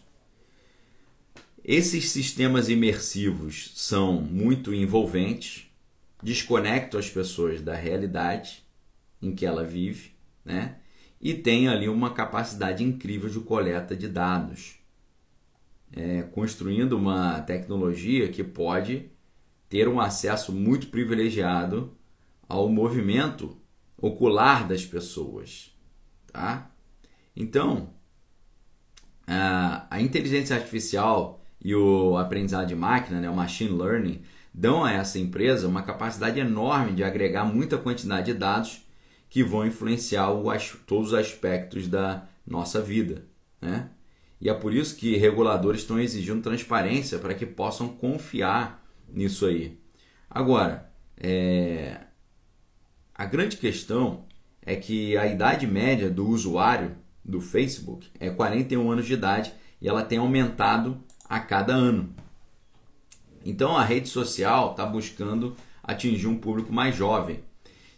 esses 1.63 2.09
sistemas 2.09 2.69
imersivos 2.69 3.71
são 3.75 4.21
muito 4.21 4.73
envolventes, 4.73 5.67
desconectam 6.21 6.99
as 6.99 7.09
pessoas 7.09 7.61
da 7.61 7.75
realidade 7.75 8.63
em 9.21 9.33
que 9.33 9.45
ela 9.45 9.63
vive, 9.63 10.11
né? 10.43 10.79
E 11.19 11.33
tem 11.33 11.67
ali 11.67 11.89
uma 11.89 12.13
capacidade 12.13 12.83
incrível 12.83 13.29
de 13.29 13.39
coleta 13.39 13.95
de 13.95 14.07
dados, 14.07 14.75
é, 15.91 16.23
construindo 16.23 16.93
uma 16.93 17.39
tecnologia 17.41 18.29
que 18.29 18.43
pode 18.43 19.09
ter 19.69 19.87
um 19.87 19.99
acesso 19.99 20.51
muito 20.51 20.87
privilegiado 20.87 21.95
ao 22.47 22.69
movimento 22.69 23.57
ocular 23.97 24.67
das 24.67 24.85
pessoas, 24.85 25.75
tá? 26.31 26.69
Então, 27.35 27.89
a, 29.27 29.99
inteligência 29.99 30.55
artificial 30.55 31.43
e 31.61 31.73
o 31.73 32.17
aprendizado 32.17 32.67
de 32.67 32.75
máquina, 32.75 33.19
né, 33.19 33.29
o 33.29 33.35
machine 33.35 33.75
learning, 33.75 34.21
dão 34.53 34.83
a 34.83 34.91
essa 34.91 35.19
empresa 35.19 35.67
uma 35.67 35.83
capacidade 35.83 36.39
enorme 36.39 36.93
de 36.93 37.03
agregar 37.03 37.43
muita 37.43 37.77
quantidade 37.77 38.31
de 38.31 38.37
dados 38.37 38.84
que 39.29 39.43
vão 39.43 39.65
influenciar 39.65 40.31
o, 40.31 40.43
todos 40.85 41.09
os 41.09 41.13
aspectos 41.13 41.87
da 41.87 42.27
nossa 42.45 42.81
vida. 42.81 43.25
Né? 43.61 43.89
E 44.39 44.49
é 44.49 44.53
por 44.53 44.73
isso 44.73 44.95
que 44.95 45.17
reguladores 45.17 45.81
estão 45.81 45.99
exigindo 45.99 46.41
transparência 46.41 47.19
para 47.19 47.33
que 47.33 47.45
possam 47.45 47.89
confiar 47.89 48.83
nisso 49.07 49.45
aí. 49.45 49.79
Agora, 50.29 50.91
é... 51.17 52.01
a 53.13 53.25
grande 53.25 53.57
questão 53.57 54.25
é 54.61 54.75
que 54.75 55.15
a 55.17 55.27
idade 55.27 55.67
média 55.67 56.09
do 56.09 56.27
usuário 56.27 56.95
do 57.23 57.39
Facebook 57.39 58.07
é 58.19 58.29
41 58.29 58.91
anos 58.91 59.05
de 59.05 59.13
idade 59.13 59.53
e 59.81 59.87
ela 59.87 60.03
tem 60.03 60.17
aumentado 60.17 61.03
a 61.27 61.39
cada 61.39 61.73
ano. 61.73 62.13
Então 63.43 63.77
a 63.77 63.83
rede 63.83 64.09
social 64.09 64.71
está 64.71 64.85
buscando 64.85 65.55
atingir 65.83 66.27
um 66.27 66.37
público 66.37 66.73
mais 66.73 66.95
jovem. 66.95 67.43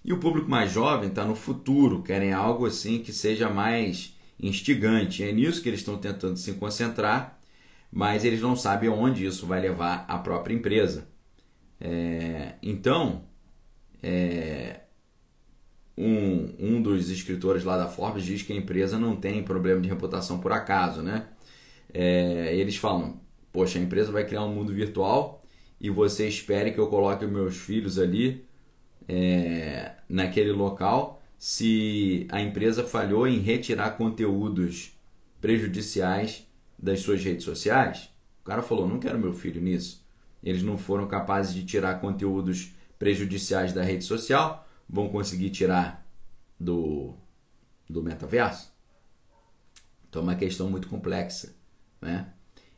E 0.08 0.13
o 0.13 0.20
público 0.20 0.50
mais 0.50 0.72
jovem 0.72 1.10
está 1.10 1.26
no 1.26 1.36
futuro, 1.36 2.02
querem 2.02 2.32
algo 2.32 2.65
assim 2.65 3.00
que 3.00 3.12
seja 3.12 3.50
mais 3.50 4.15
instigante. 4.39 5.22
É 5.22 5.34
nisso 5.34 5.62
que 5.62 5.67
eles 5.67 5.82
estão 5.82 5.98
tentando 5.98 6.38
se 6.38 6.54
concentrar, 6.54 7.38
mas 7.91 8.24
eles 8.24 8.41
não 8.41 8.56
sabem 8.56 8.88
onde 8.89 9.26
isso 9.26 9.46
vai 9.46 9.60
levar 9.60 10.06
a 10.08 10.17
própria 10.17 10.56
empresa. 10.56 11.10
É, 11.78 12.54
então, 12.63 13.26
é, 14.02 14.80
um, 15.98 16.56
um 16.58 16.82
dos 16.82 17.10
escritores 17.10 17.65
lá 17.65 17.78
da 17.78 17.88
Forbes 17.88 18.24
diz 18.24 18.41
que 18.41 18.54
a 18.54 18.56
empresa 18.56 18.98
não 18.98 19.13
tem 19.13 19.43
problema 19.43 19.82
de 19.82 19.89
reputação 19.89 20.39
por 20.39 20.54
acaso, 20.54 21.02
né? 21.02 21.28
É, 21.93 22.56
eles 22.56 22.78
falam, 22.78 23.20
poxa, 23.52 23.78
a 23.78 23.82
empresa 23.82 24.10
vai 24.10 24.26
criar 24.26 24.46
um 24.46 24.54
mundo 24.54 24.74
virtual 24.74 25.43
e 25.82 25.89
você 25.89 26.30
espere 26.30 26.72
que 26.72 26.80
eu 26.80 26.88
coloque 26.88 27.26
meus 27.26 27.58
filhos 27.58 28.00
ali 28.00 28.46
é, 29.08 29.93
naquele 30.10 30.52
local 30.52 31.22
se 31.38 32.28
a 32.30 32.41
empresa 32.41 32.84
falhou 32.84 33.28
em 33.28 33.39
retirar 33.39 33.91
conteúdos 33.91 34.98
prejudiciais 35.39 36.48
das 36.78 37.02
suas 37.02 37.24
redes 37.24 37.43
sociais. 37.43 38.10
O 38.41 38.46
cara 38.46 38.62
falou: 38.62 38.88
não 38.88 39.00
quero 39.00 39.20
meu 39.20 39.34
filho 39.34 39.62
nisso. 39.62 40.06
Eles 40.43 40.63
não 40.63 40.78
foram 40.78 41.08
capazes 41.08 41.54
de 41.54 41.65
tirar 41.65 42.00
conteúdos 42.00 42.74
prejudiciais 42.98 43.74
da 43.74 43.84
rede 43.84 44.04
social, 44.04 44.67
vão 44.89 45.10
conseguir 45.10 45.50
tirar 45.50 46.06
do, 46.60 47.13
do 47.89 48.02
metaverso? 48.02 48.72
Então 50.10 50.22
é 50.22 50.24
uma 50.24 50.36
questão 50.36 50.70
muito 50.70 50.88
complexa. 50.88 51.56
Né? 52.02 52.32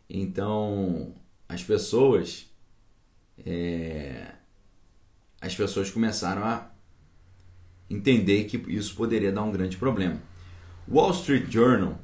Então 0.09 1.15
as 1.47 1.63
pessoas 1.63 2.49
é, 3.45 4.33
as 5.41 5.55
pessoas 5.55 5.89
começaram 5.89 6.43
a 6.43 6.69
entender 7.89 8.45
que 8.45 8.57
isso 8.71 8.95
poderia 8.95 9.31
dar 9.31 9.43
um 9.43 9.51
grande 9.51 9.77
problema. 9.77 10.19
O 10.87 10.95
Wall 10.95 11.11
Street 11.11 11.49
Journal 11.49 11.99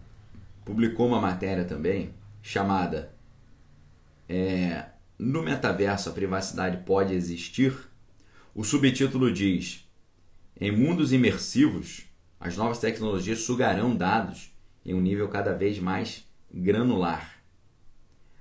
publicou 0.64 1.08
uma 1.08 1.22
matéria 1.22 1.66
também 1.66 2.14
chamada 2.42 3.14
é, 4.28 4.86
No 5.18 5.44
metaverso 5.44 6.10
a 6.10 6.14
privacidade 6.14 6.84
pode 6.86 7.14
existir? 7.14 7.74
O 8.54 8.64
subtítulo 8.64 9.32
diz: 9.32 9.88
Em 10.60 10.72
mundos 10.72 11.12
imersivos, 11.12 12.06
as 12.40 12.56
novas 12.56 12.80
tecnologias 12.80 13.40
sugarão 13.40 13.96
dados 13.96 14.52
em 14.86 14.94
um 14.94 15.02
nível 15.02 15.28
cada 15.28 15.54
vez 15.54 15.80
mais 15.80 16.24
granular. 16.54 17.36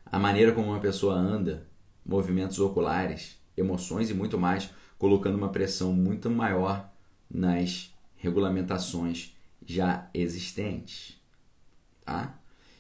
A 0.04 0.18
maneira 0.18 0.52
como 0.52 0.68
uma 0.68 0.80
pessoa 0.80 1.14
anda, 1.14 1.66
movimentos 2.04 2.58
oculares, 2.58 3.38
emoções 3.56 4.10
e 4.10 4.14
muito 4.14 4.38
mais 4.38 4.70
colocando 4.98 5.36
uma 5.36 5.48
pressão 5.48 5.92
muito 5.92 6.30
maior 6.30 6.90
nas 7.30 7.92
regulamentações 8.16 9.34
já 9.66 10.08
existentes. 10.14 11.20
Tá? 12.04 12.38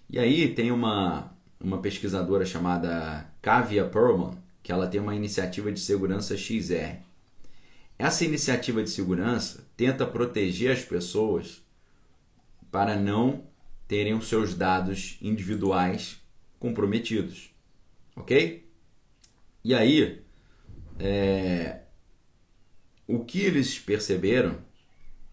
E 0.08 0.18
aí 0.18 0.54
tem 0.54 0.70
uma, 0.70 1.32
uma 1.60 1.78
pesquisadora 1.78 2.44
chamada 2.44 3.26
Kavia 3.40 3.84
Perlman, 3.84 4.36
que 4.62 4.72
ela 4.72 4.86
tem 4.86 5.00
uma 5.00 5.14
iniciativa 5.14 5.70
de 5.70 5.80
segurança 5.80 6.36
XR. 6.36 6.98
Essa 7.98 8.24
iniciativa 8.24 8.82
de 8.82 8.90
segurança 8.90 9.66
tenta 9.76 10.06
proteger 10.06 10.72
as 10.72 10.84
pessoas 10.84 11.62
para 12.70 12.96
não 12.96 13.44
terem 13.86 14.14
os 14.14 14.28
seus 14.28 14.54
dados 14.54 15.16
individuais 15.22 16.20
comprometidos. 16.58 17.50
Ok? 18.16 18.68
E 19.62 19.74
aí, 19.74 20.22
é, 20.98 21.83
o 23.06 23.24
que 23.24 23.40
eles 23.40 23.78
perceberam 23.78 24.58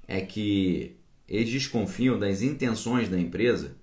é 0.08 0.22
que 0.22 0.98
eles 1.28 1.50
desconfiam 1.50 2.20
das 2.20 2.42
intenções 2.42 3.08
da 3.10 3.20
empresa, 3.20 3.76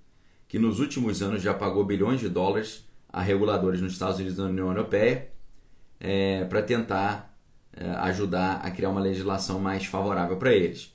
que 0.46 0.58
nos 0.58 0.80
últimos 0.80 1.22
anos 1.22 1.42
já 1.42 1.54
pagou 1.54 1.84
bilhões 1.84 2.20
de 2.20 2.28
dólares 2.28 2.86
a 3.10 3.22
reguladores 3.22 3.80
nos 3.80 3.92
Estados 3.92 4.16
Unidos 4.16 4.38
e 4.38 4.42
na 4.42 4.48
União 4.48 4.68
Europeia 4.68 5.28
é, 6.00 6.44
para 6.44 6.62
tentar 6.62 7.36
é, 7.72 7.88
ajudar 7.90 8.56
a 8.56 8.70
criar 8.70 8.90
uma 8.90 9.00
legislação 9.00 9.58
mais 9.58 9.84
favorável 9.86 10.36
para 10.36 10.52
eles. 10.52 10.94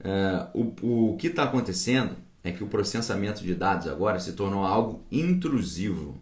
É, 0.00 0.46
o, 0.54 1.10
o 1.12 1.16
que 1.16 1.26
está 1.26 1.44
acontecendo 1.44 2.16
é 2.44 2.52
que 2.52 2.62
o 2.62 2.68
processamento 2.68 3.42
de 3.42 3.54
dados 3.54 3.88
agora 3.88 4.20
se 4.20 4.32
tornou 4.32 4.64
algo 4.64 5.04
intrusivo. 5.10 6.16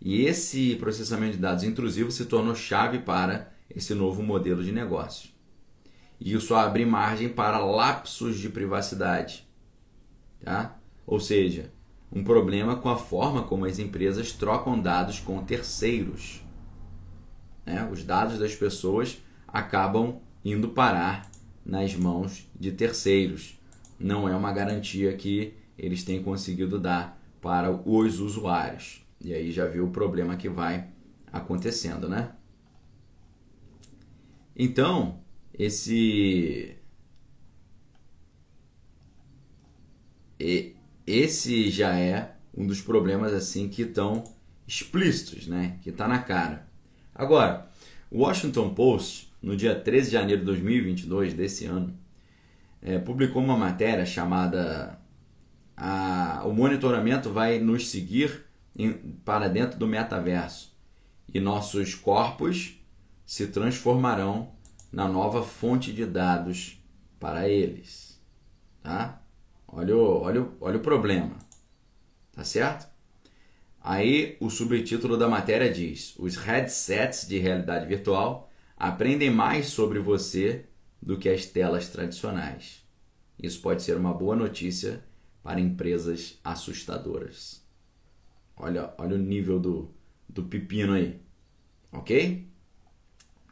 E 0.00 0.22
esse 0.24 0.76
processamento 0.76 1.32
de 1.32 1.38
dados 1.38 1.64
intrusivo 1.64 2.10
se 2.10 2.26
tornou 2.26 2.54
chave 2.54 2.98
para 3.00 3.52
esse 3.68 3.94
novo 3.94 4.22
modelo 4.22 4.62
de 4.62 4.72
negócio. 4.72 5.30
E 6.18 6.32
isso 6.32 6.54
abre 6.54 6.84
margem 6.86 7.28
para 7.28 7.58
lapsos 7.58 8.38
de 8.38 8.48
privacidade. 8.48 9.46
Tá? 10.42 10.78
Ou 11.06 11.20
seja, 11.20 11.72
um 12.10 12.24
problema 12.24 12.76
com 12.76 12.88
a 12.88 12.96
forma 12.96 13.42
como 13.42 13.64
as 13.64 13.78
empresas 13.78 14.32
trocam 14.32 14.80
dados 14.80 15.20
com 15.20 15.44
terceiros. 15.44 16.42
Né? 17.64 17.88
Os 17.90 18.02
dados 18.02 18.38
das 18.38 18.54
pessoas 18.54 19.18
acabam 19.46 20.20
indo 20.44 20.68
parar 20.68 21.30
nas 21.64 21.94
mãos 21.94 22.48
de 22.58 22.72
terceiros. 22.72 23.58
Não 23.98 24.28
é 24.28 24.36
uma 24.36 24.52
garantia 24.52 25.14
que 25.16 25.54
eles 25.76 26.04
têm 26.04 26.22
conseguido 26.22 26.78
dar 26.78 27.20
para 27.40 27.70
os 27.70 28.20
usuários. 28.20 29.04
E 29.20 29.34
aí 29.34 29.50
já 29.50 29.66
viu 29.66 29.86
o 29.86 29.90
problema 29.90 30.36
que 30.36 30.48
vai 30.48 30.88
acontecendo, 31.32 32.08
né? 32.08 32.30
Então, 34.56 35.20
esse 35.52 36.76
esse 41.06 41.70
já 41.70 41.94
é 41.98 42.34
um 42.56 42.66
dos 42.66 42.80
problemas 42.80 43.32
assim 43.32 43.68
que 43.68 43.82
estão 43.82 44.24
explícitos, 44.66 45.46
né? 45.46 45.78
Que 45.82 45.90
está 45.90 46.08
na 46.08 46.18
cara. 46.18 46.66
Agora, 47.14 47.68
o 48.10 48.20
Washington 48.20 48.74
Post, 48.74 49.32
no 49.42 49.56
dia 49.56 49.74
13 49.74 50.06
de 50.06 50.12
janeiro 50.12 50.40
de 50.40 50.46
2022 50.46 51.34
desse 51.34 51.66
ano, 51.66 51.96
é, 52.82 52.98
publicou 52.98 53.42
uma 53.42 53.56
matéria 53.56 54.06
chamada 54.06 54.98
a, 55.76 56.42
O 56.46 56.52
monitoramento 56.52 57.30
vai 57.30 57.58
nos 57.58 57.88
seguir 57.88 58.44
em, 58.76 58.92
para 59.24 59.48
dentro 59.48 59.78
do 59.78 59.86
metaverso 59.86 60.74
e 61.32 61.40
nossos 61.40 61.94
corpos 61.94 62.75
se 63.26 63.48
transformarão 63.48 64.52
na 64.92 65.08
nova 65.08 65.42
fonte 65.42 65.92
de 65.92 66.06
dados 66.06 66.80
para 67.18 67.48
eles. 67.48 68.22
Tá? 68.82 69.20
Olha 69.66 69.96
o, 69.96 70.22
olha, 70.22 70.48
olha 70.60 70.76
o 70.76 70.82
problema. 70.82 71.36
Tá 72.32 72.44
certo? 72.44 72.88
Aí 73.80 74.36
o 74.40 74.48
subtítulo 74.48 75.16
da 75.16 75.28
matéria 75.28 75.72
diz: 75.72 76.14
Os 76.18 76.36
headsets 76.36 77.26
de 77.26 77.38
realidade 77.38 77.86
virtual 77.86 78.50
aprendem 78.76 79.30
mais 79.30 79.66
sobre 79.66 79.98
você 79.98 80.66
do 81.02 81.18
que 81.18 81.28
as 81.28 81.46
telas 81.46 81.88
tradicionais. 81.88 82.84
Isso 83.42 83.60
pode 83.60 83.82
ser 83.82 83.96
uma 83.96 84.14
boa 84.14 84.36
notícia 84.36 85.04
para 85.42 85.60
empresas 85.60 86.38
assustadoras. 86.42 87.64
Olha, 88.56 88.94
olha 88.98 89.14
o 89.14 89.18
nível 89.18 89.60
do, 89.60 89.90
do 90.28 90.44
pepino 90.44 90.94
aí. 90.94 91.20
Ok? 91.92 92.48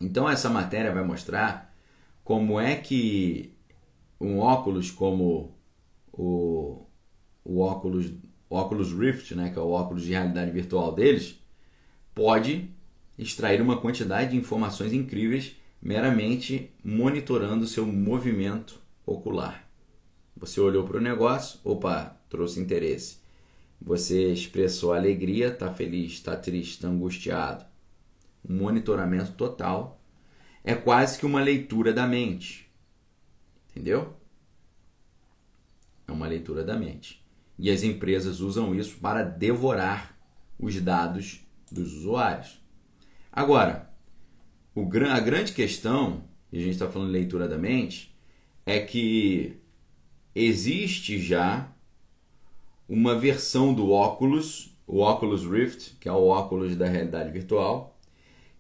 Então 0.01 0.29
essa 0.29 0.49
matéria 0.51 0.93
vai 0.93 1.05
mostrar 1.05 1.75
como 2.23 2.59
é 2.59 2.77
que 2.77 3.55
um 4.21 4.39
óculos 4.39 4.91
como 4.91 5.55
o, 6.13 6.87
o 7.45 7.61
óculos, 7.61 8.13
óculos 8.49 8.93
Rift, 8.93 9.35
né, 9.35 9.51
que 9.51 9.59
é 9.59 9.63
o 9.63 9.71
óculos 9.71 10.03
de 10.03 10.11
realidade 10.11 10.51
virtual 10.51 10.93
deles, 10.93 11.39
pode 12.15 12.71
extrair 13.19 13.61
uma 13.61 13.81
quantidade 13.81 14.31
de 14.31 14.37
informações 14.37 14.93
incríveis 14.93 15.57
meramente 15.81 16.71
monitorando 16.83 17.67
seu 17.67 17.87
movimento 17.87 18.81
ocular. 19.05 19.69
Você 20.37 20.61
olhou 20.61 20.85
para 20.85 20.97
o 20.97 21.01
negócio, 21.01 21.61
opa, 21.63 22.17
trouxe 22.29 22.59
interesse. 22.59 23.19
Você 23.81 24.33
expressou 24.33 24.93
alegria, 24.93 25.49
está 25.49 25.73
feliz, 25.73 26.13
está 26.13 26.35
triste, 26.37 26.73
está 26.73 26.89
angustiado. 26.89 27.65
Um 28.49 28.57
monitoramento 28.57 29.33
total 29.33 30.01
é 30.63 30.75
quase 30.75 31.19
que 31.19 31.27
uma 31.27 31.41
leitura 31.41 31.93
da 31.93 32.07
mente. 32.07 32.71
Entendeu? 33.71 34.15
É 36.07 36.13
uma 36.13 36.27
leitura 36.27 36.63
da 36.63 36.77
mente. 36.77 37.25
E 37.59 37.71
as 37.71 37.83
empresas 37.83 38.41
usam 38.41 38.75
isso 38.75 38.97
para 38.99 39.23
devorar 39.23 40.17
os 40.59 40.81
dados 40.81 41.41
dos 41.71 41.93
usuários. 41.93 42.61
Agora, 43.33 43.91
o, 44.75 44.83
a 44.83 45.21
grande 45.21 45.53
questão, 45.53 46.25
e 46.53 46.59
a 46.59 46.61
gente 46.61 46.73
está 46.73 46.91
falando 46.91 47.09
de 47.09 47.19
leitura 47.19 47.49
da 47.49 47.59
mente, 47.59 48.15
é 48.67 48.81
que 48.81 49.59
existe 50.35 51.19
já 51.19 51.71
uma 52.89 53.19
versão 53.19 53.73
do 53.73 53.91
óculos, 53.91 54.77
o 54.87 55.01
Oculus 55.01 55.45
Rift, 55.45 55.97
que 55.99 56.09
é 56.09 56.13
o 56.13 56.27
óculos 56.27 56.77
da 56.77 56.87
realidade 56.87 57.31
virtual, 57.31 57.94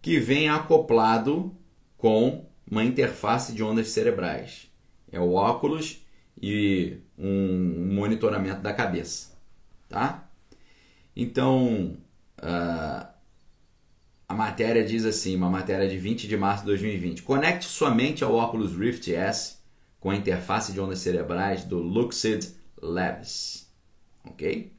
que 0.04 0.20
vem 0.20 0.50
acoplado 0.50 1.50
com 1.96 2.44
uma 2.70 2.84
interface 2.84 3.54
de 3.54 3.62
ondas 3.62 3.88
cerebrais. 3.88 4.70
É 5.10 5.18
o 5.18 5.32
óculos 5.32 6.04
e 6.42 6.98
um 7.18 7.88
monitoramento 7.94 8.60
da 8.60 8.74
cabeça, 8.74 9.32
tá? 9.88 10.28
Então, 11.16 11.96
uh, 12.36 13.08
a 14.28 14.34
matéria 14.34 14.84
diz 14.84 15.06
assim, 15.06 15.34
uma 15.36 15.48
matéria 15.48 15.88
de 15.88 15.96
20 15.96 16.28
de 16.28 16.36
março 16.36 16.64
de 16.64 16.66
2020. 16.66 17.22
Conecte 17.22 17.64
sua 17.64 17.90
mente 17.90 18.22
ao 18.22 18.34
Oculus 18.34 18.76
Rift 18.76 19.10
S 19.10 19.56
com 19.98 20.10
a 20.10 20.16
interface 20.16 20.70
de 20.70 20.80
ondas 20.82 20.98
cerebrais 20.98 21.64
do 21.64 21.78
Lucid 21.78 22.46
Labs, 22.76 23.72
ok? 24.22 24.70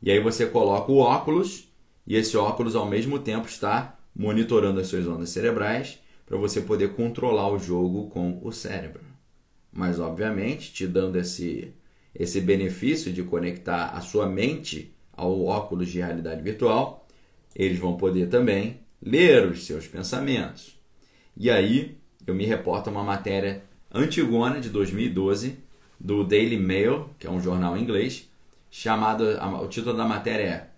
E 0.00 0.08
aí 0.08 0.20
você 0.20 0.46
coloca 0.46 0.92
o 0.92 0.98
óculos 0.98 1.68
e 2.06 2.14
esse 2.14 2.36
óculos 2.36 2.76
ao 2.76 2.86
mesmo 2.86 3.18
tempo 3.18 3.48
está 3.48 3.98
monitorando 4.14 4.80
as 4.80 4.86
suas 4.86 5.06
ondas 5.06 5.30
cerebrais 5.30 5.98
para 6.26 6.36
você 6.36 6.60
poder 6.60 6.94
controlar 6.94 7.50
o 7.50 7.58
jogo 7.58 8.08
com 8.08 8.40
o 8.42 8.52
cérebro 8.52 9.12
mas 9.72 9.98
obviamente 9.98 10.72
te 10.72 10.86
dando 10.86 11.16
esse, 11.16 11.72
esse 12.14 12.40
benefício 12.40 13.10
de 13.10 13.22
conectar 13.22 13.86
a 13.86 14.00
sua 14.02 14.26
mente 14.26 14.94
ao 15.12 15.44
óculos 15.44 15.88
de 15.88 15.98
realidade 15.98 16.42
virtual, 16.42 17.06
eles 17.56 17.78
vão 17.78 17.96
poder 17.96 18.28
também 18.28 18.80
ler 19.00 19.46
os 19.46 19.64
seus 19.64 19.86
pensamentos. 19.86 20.78
E 21.36 21.50
aí 21.50 21.96
eu 22.26 22.34
me 22.34 22.44
reporto 22.44 22.88
a 22.88 22.92
uma 22.92 23.02
matéria 23.02 23.62
antigona 23.92 24.60
de 24.60 24.68
2012 24.68 25.58
do 25.98 26.22
Daily 26.22 26.58
Mail, 26.58 27.10
que 27.18 27.26
é 27.26 27.30
um 27.30 27.40
jornal 27.40 27.76
inglês, 27.76 28.28
chamado 28.70 29.24
o 29.62 29.68
título 29.68 29.96
da 29.96 30.04
matéria 30.04 30.44
é 30.44 30.68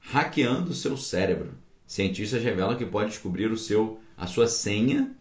Hackeando 0.00 0.74
seu 0.74 0.96
cérebro. 0.96 1.52
Cientistas 1.94 2.42
revelam 2.42 2.76
que 2.76 2.84
pode 2.84 3.10
descobrir 3.10 3.52
o 3.52 3.56
seu 3.56 4.00
a 4.16 4.26
sua 4.26 4.48
senha 4.48 5.14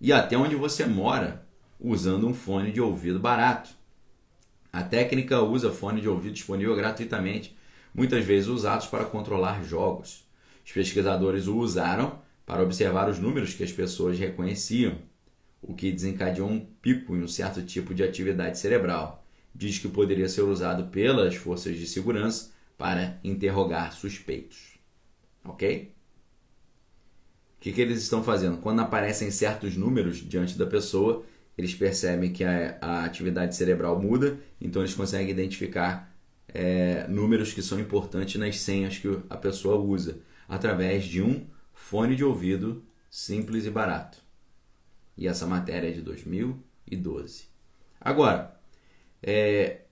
e 0.00 0.14
até 0.14 0.34
onde 0.34 0.56
você 0.56 0.86
mora 0.86 1.46
usando 1.78 2.26
um 2.26 2.32
fone 2.32 2.72
de 2.72 2.80
ouvido 2.80 3.20
barato. 3.20 3.68
A 4.72 4.82
técnica 4.82 5.42
usa 5.42 5.70
fone 5.70 6.00
de 6.00 6.08
ouvido 6.08 6.32
disponível 6.32 6.74
gratuitamente, 6.74 7.54
muitas 7.94 8.24
vezes 8.24 8.48
usados 8.48 8.86
para 8.86 9.04
controlar 9.04 9.62
jogos. 9.62 10.26
Os 10.64 10.72
pesquisadores 10.72 11.46
o 11.48 11.58
usaram 11.58 12.18
para 12.46 12.62
observar 12.62 13.06
os 13.06 13.18
números 13.18 13.52
que 13.52 13.62
as 13.62 13.72
pessoas 13.72 14.18
reconheciam, 14.18 14.96
o 15.60 15.74
que 15.74 15.92
desencadeou 15.92 16.48
um 16.48 16.64
pico 16.80 17.14
em 17.14 17.22
um 17.22 17.28
certo 17.28 17.62
tipo 17.62 17.92
de 17.92 18.02
atividade 18.02 18.58
cerebral. 18.58 19.22
Diz 19.54 19.78
que 19.78 19.86
poderia 19.86 20.30
ser 20.30 20.44
usado 20.44 20.84
pelas 20.84 21.34
forças 21.34 21.76
de 21.76 21.86
segurança 21.86 22.52
para 22.78 23.20
interrogar 23.22 23.92
suspeitos. 23.92 24.79
Ok? 25.44 25.94
O 27.56 27.60
que, 27.60 27.72
que 27.72 27.80
eles 27.80 28.02
estão 28.02 28.22
fazendo? 28.24 28.58
Quando 28.58 28.80
aparecem 28.80 29.30
certos 29.30 29.76
números 29.76 30.18
diante 30.18 30.56
da 30.56 30.66
pessoa, 30.66 31.24
eles 31.56 31.74
percebem 31.74 32.32
que 32.32 32.42
a, 32.42 32.78
a 32.80 33.04
atividade 33.04 33.54
cerebral 33.54 34.00
muda, 34.00 34.38
então 34.60 34.80
eles 34.80 34.94
conseguem 34.94 35.30
identificar 35.30 36.10
é, 36.48 37.06
números 37.06 37.52
que 37.52 37.62
são 37.62 37.78
importantes 37.78 38.40
nas 38.40 38.58
senhas 38.58 38.98
que 38.98 39.08
a 39.28 39.36
pessoa 39.36 39.76
usa, 39.76 40.20
através 40.48 41.04
de 41.04 41.22
um 41.22 41.46
fone 41.74 42.16
de 42.16 42.24
ouvido 42.24 42.82
simples 43.10 43.66
e 43.66 43.70
barato. 43.70 44.18
E 45.16 45.28
essa 45.28 45.46
matéria 45.46 45.88
é 45.88 45.92
de 45.92 46.00
2012. 46.00 47.44
Agora, 48.00 48.58
é, 49.22 49.82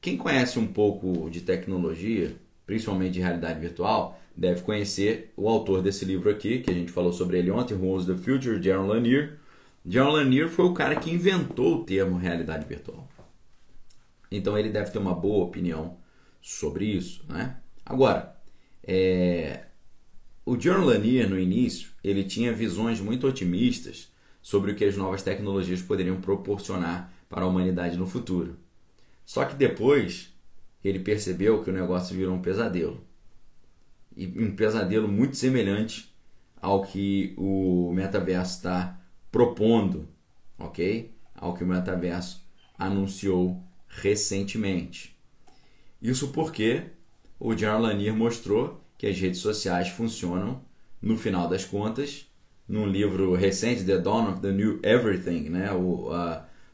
quem 0.00 0.16
conhece 0.16 0.58
um 0.58 0.66
pouco 0.66 1.28
de 1.28 1.40
tecnologia, 1.40 2.36
principalmente 2.70 3.14
de 3.14 3.20
realidade 3.20 3.58
virtual, 3.58 4.16
deve 4.36 4.62
conhecer 4.62 5.32
o 5.36 5.48
autor 5.48 5.82
desse 5.82 6.04
livro 6.04 6.30
aqui, 6.30 6.60
que 6.60 6.70
a 6.70 6.72
gente 6.72 6.92
falou 6.92 7.12
sobre 7.12 7.36
ele 7.36 7.50
ontem, 7.50 7.74
Who 7.74 7.88
Owns 7.88 8.06
the 8.06 8.14
Future, 8.14 8.62
Jaron 8.62 8.86
Lanier, 8.86 9.40
John 9.84 10.10
Lanier 10.10 10.48
foi 10.48 10.66
o 10.66 10.72
cara 10.72 10.94
que 10.94 11.10
inventou 11.10 11.78
o 11.78 11.84
termo 11.84 12.16
realidade 12.16 12.64
virtual. 12.68 13.08
Então 14.30 14.56
ele 14.56 14.68
deve 14.68 14.92
ter 14.92 15.00
uma 15.00 15.12
boa 15.12 15.46
opinião 15.46 15.96
sobre 16.40 16.84
isso, 16.84 17.24
né? 17.28 17.56
Agora, 17.84 18.36
é... 18.84 19.64
o 20.46 20.56
John 20.56 20.84
Lanier 20.84 21.28
no 21.28 21.40
início 21.40 21.90
ele 22.04 22.22
tinha 22.22 22.52
visões 22.52 23.00
muito 23.00 23.26
otimistas 23.26 24.12
sobre 24.40 24.70
o 24.70 24.76
que 24.76 24.84
as 24.84 24.96
novas 24.96 25.24
tecnologias 25.24 25.82
poderiam 25.82 26.20
proporcionar 26.20 27.12
para 27.28 27.42
a 27.42 27.48
humanidade 27.48 27.96
no 27.96 28.06
futuro. 28.06 28.56
Só 29.26 29.44
que 29.44 29.56
depois 29.56 30.29
ele 30.84 31.00
percebeu 31.00 31.62
que 31.62 31.70
o 31.70 31.72
negócio 31.72 32.16
virou 32.16 32.34
um 32.34 32.42
pesadelo. 32.42 33.00
e 34.16 34.26
um 34.26 34.54
pesadelo 34.54 35.08
muito 35.08 35.36
semelhante 35.36 36.12
ao 36.60 36.82
que 36.82 37.34
o 37.36 37.92
metaverso 37.92 38.56
está 38.56 39.00
propondo, 39.30 40.08
ok? 40.58 41.10
Ao 41.34 41.54
que 41.54 41.64
o 41.64 41.66
metaverso 41.66 42.44
anunciou 42.78 43.62
recentemente. 43.88 45.16
Isso 46.02 46.28
porque 46.28 46.84
o 47.38 47.54
John 47.54 47.78
Lanier 47.78 48.14
mostrou 48.14 48.82
que 48.98 49.06
as 49.06 49.18
redes 49.18 49.40
sociais 49.40 49.88
funcionam, 49.88 50.62
no 51.00 51.16
final 51.16 51.48
das 51.48 51.64
contas, 51.64 52.26
num 52.68 52.86
livro 52.86 53.34
recente, 53.34 53.84
The 53.84 53.98
Dawn 53.98 54.32
of 54.32 54.40
the 54.40 54.52
New 54.52 54.78
Everything, 54.82 55.48
né? 55.48 55.72
o, 55.72 56.10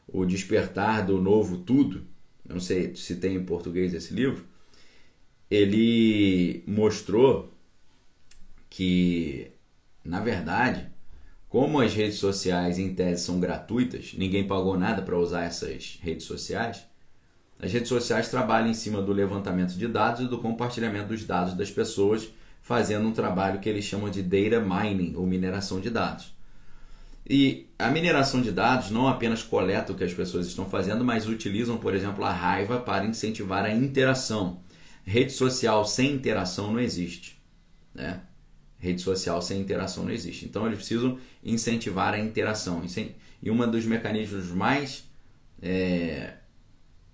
o 0.07 0.25
Despertar 0.25 1.05
do 1.05 1.21
Novo 1.21 1.57
Tudo, 1.59 2.05
não 2.47 2.59
sei 2.59 2.95
se 2.95 3.15
tem 3.15 3.35
em 3.35 3.43
português 3.43 3.93
esse 3.93 4.13
livro, 4.13 4.45
ele 5.49 6.63
mostrou 6.67 7.53
que, 8.69 9.51
na 10.03 10.19
verdade, 10.19 10.87
como 11.49 11.79
as 11.79 11.93
redes 11.93 12.17
sociais 12.17 12.77
em 12.77 12.93
tese 12.93 13.23
são 13.23 13.39
gratuitas, 13.39 14.13
ninguém 14.17 14.45
pagou 14.45 14.77
nada 14.77 15.01
para 15.01 15.17
usar 15.17 15.43
essas 15.43 15.97
redes 16.01 16.25
sociais, 16.25 16.85
as 17.59 17.71
redes 17.71 17.89
sociais 17.89 18.29
trabalham 18.29 18.69
em 18.69 18.73
cima 18.73 19.01
do 19.01 19.11
levantamento 19.11 19.73
de 19.73 19.87
dados 19.87 20.21
e 20.21 20.27
do 20.27 20.37
compartilhamento 20.37 21.07
dos 21.07 21.23
dados 21.23 21.55
das 21.55 21.71
pessoas, 21.71 22.29
fazendo 22.61 23.07
um 23.07 23.13
trabalho 23.13 23.59
que 23.59 23.67
eles 23.67 23.85
chamam 23.85 24.09
de 24.09 24.21
data 24.21 24.59
mining, 24.59 25.15
ou 25.15 25.25
mineração 25.25 25.79
de 25.79 25.89
dados. 25.89 26.36
E 27.29 27.67
a 27.77 27.89
mineração 27.89 28.41
de 28.41 28.51
dados 28.51 28.89
não 28.89 29.07
apenas 29.07 29.43
coleta 29.43 29.91
o 29.91 29.95
que 29.95 30.03
as 30.03 30.13
pessoas 30.13 30.47
estão 30.47 30.69
fazendo, 30.69 31.03
mas 31.03 31.27
utilizam, 31.27 31.77
por 31.77 31.93
exemplo, 31.93 32.23
a 32.23 32.31
raiva 32.31 32.79
para 32.79 33.05
incentivar 33.05 33.65
a 33.65 33.73
interação. 33.73 34.61
Rede 35.03 35.33
social 35.33 35.85
sem 35.85 36.13
interação 36.13 36.71
não 36.71 36.79
existe. 36.79 37.37
Né? 37.93 38.21
Rede 38.77 39.01
social 39.01 39.41
sem 39.41 39.59
interação 39.59 40.05
não 40.05 40.11
existe. 40.11 40.45
Então 40.45 40.65
eles 40.65 40.77
precisam 40.77 41.19
incentivar 41.43 42.13
a 42.13 42.19
interação. 42.19 42.81
E 43.43 43.51
um 43.51 43.71
dos 43.71 43.85
mecanismos 43.85 44.47
mais 44.49 45.03
é, 45.61 46.35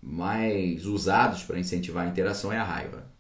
mais 0.02 0.86
usados 0.86 1.44
para 1.44 1.60
incentivar 1.60 2.06
a 2.06 2.10
interação 2.10 2.52
é 2.52 2.58
a 2.58 2.64
raiva. 2.64 3.12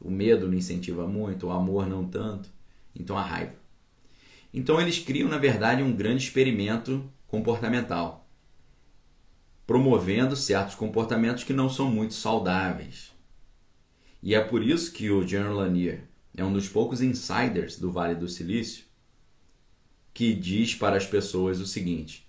O 0.00 0.10
medo 0.10 0.46
não 0.46 0.54
incentiva 0.54 1.06
muito, 1.06 1.46
o 1.46 1.50
amor 1.50 1.86
não 1.86 2.04
tanto, 2.04 2.48
então 2.94 3.16
a 3.16 3.22
raiva. 3.22 3.57
Então 4.52 4.80
eles 4.80 4.98
criam, 4.98 5.28
na 5.28 5.38
verdade, 5.38 5.82
um 5.82 5.94
grande 5.94 6.24
experimento 6.24 7.10
comportamental, 7.26 8.28
promovendo 9.66 10.34
certos 10.34 10.74
comportamentos 10.74 11.44
que 11.44 11.52
não 11.52 11.68
são 11.68 11.90
muito 11.90 12.14
saudáveis. 12.14 13.12
E 14.22 14.34
é 14.34 14.40
por 14.40 14.62
isso 14.62 14.92
que 14.92 15.10
o 15.10 15.24
John 15.24 15.52
Lanier 15.52 16.04
é 16.36 16.44
um 16.44 16.52
dos 16.52 16.68
poucos 16.68 17.02
insiders 17.02 17.78
do 17.78 17.90
Vale 17.90 18.14
do 18.14 18.28
Silício 18.28 18.84
que 20.12 20.34
diz 20.34 20.74
para 20.74 20.96
as 20.96 21.06
pessoas 21.06 21.60
o 21.60 21.66
seguinte: 21.66 22.26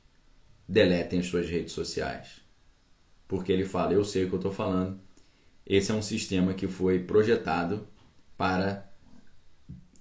deletem 0.67 1.19
as 1.19 1.25
suas 1.25 1.49
redes 1.49 1.73
sociais 1.73 2.39
porque 3.29 3.51
ele 3.51 3.63
fala: 3.63 3.93
Eu 3.93 4.03
sei 4.03 4.25
o 4.25 4.27
que 4.27 4.33
eu 4.33 4.39
estou 4.39 4.51
falando. 4.51 4.99
Esse 5.65 5.91
é 5.91 5.95
um 5.95 6.01
sistema 6.01 6.53
que 6.55 6.67
foi 6.67 6.99
projetado 6.99 7.87
para 8.35 8.91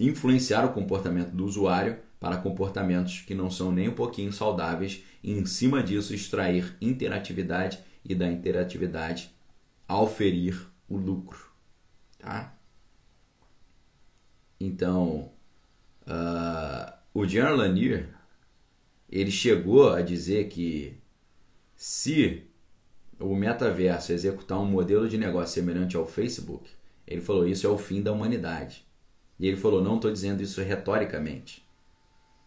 influenciar 0.01 0.65
o 0.65 0.73
comportamento 0.73 1.33
do 1.33 1.45
usuário 1.45 1.99
para 2.21 2.39
comportamentos 2.39 3.21
que 3.21 3.35
não 3.35 3.51
são 3.51 3.71
nem 3.71 3.89
um 3.89 3.95
pouquinho 3.95 4.33
saudáveis 4.33 5.03
e, 5.23 5.33
em 5.33 5.47
cima 5.47 5.83
disso, 5.83 6.15
extrair 6.15 6.77
interatividade 6.81 7.79
e 8.05 8.15
da 8.15 8.31
interatividade 8.31 9.35
auferir 9.87 10.69
o 10.89 10.97
lucro. 10.97 11.51
Tá? 12.19 12.55
Então, 14.61 15.31
uh, 16.07 16.93
o 17.15 17.25
John 17.27 17.55
Lanier 17.55 18.09
ele 19.11 19.31
chegou 19.31 19.93
a 19.93 20.03
dizer 20.03 20.49
que 20.49 20.99
se 21.75 22.45
o 23.19 23.35
metaverso 23.35 24.13
executar 24.13 24.59
um 24.59 24.67
modelo 24.67 25.09
de 25.09 25.17
negócio 25.17 25.55
semelhante 25.55 25.97
ao 25.97 26.07
Facebook, 26.07 26.69
ele 27.07 27.21
falou: 27.21 27.47
Isso 27.49 27.67
é 27.67 27.71
o 27.71 27.79
fim 27.79 28.03
da 28.03 28.13
humanidade. 28.13 28.87
E 29.39 29.47
ele 29.47 29.57
falou: 29.57 29.83
Não 29.83 29.97
estou 29.97 30.13
dizendo 30.13 30.43
isso 30.43 30.61
retoricamente. 30.61 31.67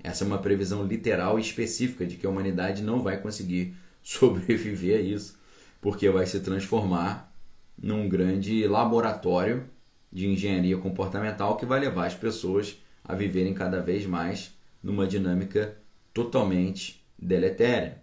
Essa 0.03 0.23
é 0.23 0.27
uma 0.27 0.39
previsão 0.39 0.85
literal 0.85 1.37
e 1.37 1.41
específica 1.41 2.05
de 2.05 2.17
que 2.17 2.25
a 2.25 2.29
humanidade 2.29 2.81
não 2.81 3.01
vai 3.01 3.21
conseguir 3.21 3.75
sobreviver 4.01 4.97
a 4.97 5.01
isso, 5.01 5.37
porque 5.79 6.09
vai 6.09 6.25
se 6.25 6.39
transformar 6.39 7.31
num 7.77 8.07
grande 8.09 8.67
laboratório 8.67 9.65
de 10.11 10.27
engenharia 10.27 10.77
comportamental 10.77 11.55
que 11.55 11.65
vai 11.65 11.79
levar 11.79 12.05
as 12.05 12.15
pessoas 12.15 12.77
a 13.03 13.15
viverem 13.15 13.53
cada 13.53 13.79
vez 13.81 14.05
mais 14.05 14.55
numa 14.83 15.07
dinâmica 15.07 15.77
totalmente 16.13 17.03
deletéria. 17.17 18.01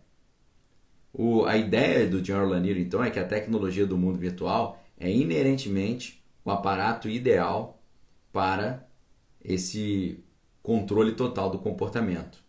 O, 1.12 1.44
a 1.44 1.56
ideia 1.56 2.06
do 2.06 2.22
John 2.22 2.44
Lanier, 2.44 2.78
então, 2.78 3.02
é 3.02 3.10
que 3.10 3.18
a 3.18 3.26
tecnologia 3.26 3.86
do 3.86 3.98
mundo 3.98 4.18
virtual 4.18 4.82
é 4.98 5.10
inerentemente 5.10 6.22
o 6.44 6.50
aparato 6.50 7.08
ideal 7.08 7.80
para 8.32 8.86
esse 9.44 10.22
controle 10.68 11.12
total 11.12 11.48
do 11.48 11.58
comportamento, 11.58 12.44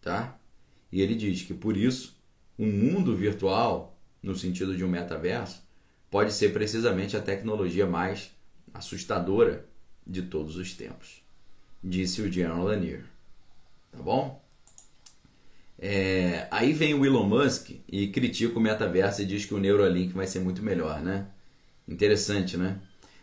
tá? 0.00 0.38
E 0.90 1.02
ele 1.02 1.14
diz 1.14 1.42
que 1.42 1.52
por 1.52 1.76
isso 1.76 2.16
um 2.58 2.66
mundo 2.66 3.14
virtual, 3.14 3.94
no 4.22 4.34
sentido 4.34 4.74
de 4.74 4.82
um 4.82 4.88
metaverso, 4.88 5.62
pode 6.10 6.32
ser 6.32 6.54
precisamente 6.54 7.14
a 7.14 7.20
tecnologia 7.20 7.84
mais 7.84 8.30
assustadora 8.72 9.66
de 10.06 10.22
todos 10.22 10.56
os 10.56 10.72
tempos, 10.72 11.22
disse 11.84 12.22
o 12.22 12.30
John 12.30 12.62
Lanier. 12.62 13.04
Tá 13.92 13.98
bom? 13.98 14.42
É, 15.78 16.48
aí 16.50 16.72
vem 16.72 16.94
o 16.94 17.04
Elon 17.04 17.28
Musk 17.28 17.72
e 17.86 18.08
critica 18.08 18.58
o 18.58 18.62
metaverso 18.62 19.20
e 19.20 19.26
diz 19.26 19.44
que 19.44 19.52
o 19.52 19.58
Neuralink 19.58 20.14
vai 20.14 20.26
ser 20.26 20.40
muito 20.40 20.62
melhor, 20.62 21.02
né? 21.02 21.26
Interessante, 21.86 22.56
né? 22.56 22.80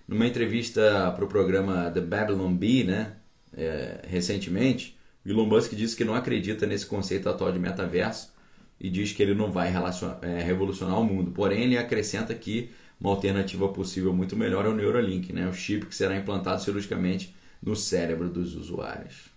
Numa 0.07 0.27
entrevista 0.27 1.11
para 1.15 1.25
o 1.25 1.27
programa 1.27 1.89
The 1.89 2.01
Babylon 2.01 2.53
Bee, 2.55 2.83
né? 2.83 3.15
É, 3.53 4.01
recentemente, 4.07 4.97
o 5.25 5.29
Elon 5.29 5.45
Musk 5.45 5.73
disse 5.73 5.95
que 5.95 6.05
não 6.05 6.15
acredita 6.15 6.65
nesse 6.65 6.85
conceito 6.85 7.27
atual 7.29 7.51
de 7.51 7.59
metaverso 7.59 8.33
e 8.79 8.89
diz 8.89 9.11
que 9.11 9.23
ele 9.23 9.33
não 9.33 9.51
vai 9.51 9.73
é, 10.21 10.41
revolucionar 10.43 10.99
o 10.99 11.03
mundo. 11.03 11.31
Porém, 11.31 11.63
ele 11.63 11.77
acrescenta 11.77 12.33
que 12.33 12.71
uma 12.99 13.11
alternativa 13.11 13.67
possível 13.69 14.13
muito 14.13 14.35
melhor 14.35 14.65
é 14.65 14.69
o 14.69 14.75
Neuralink, 14.75 15.33
né? 15.33 15.47
o 15.47 15.53
chip 15.53 15.85
que 15.85 15.95
será 15.95 16.15
implantado 16.15 16.61
cirurgicamente 16.61 17.35
no 17.61 17.75
cérebro 17.75 18.29
dos 18.29 18.55
usuários. 18.55 19.29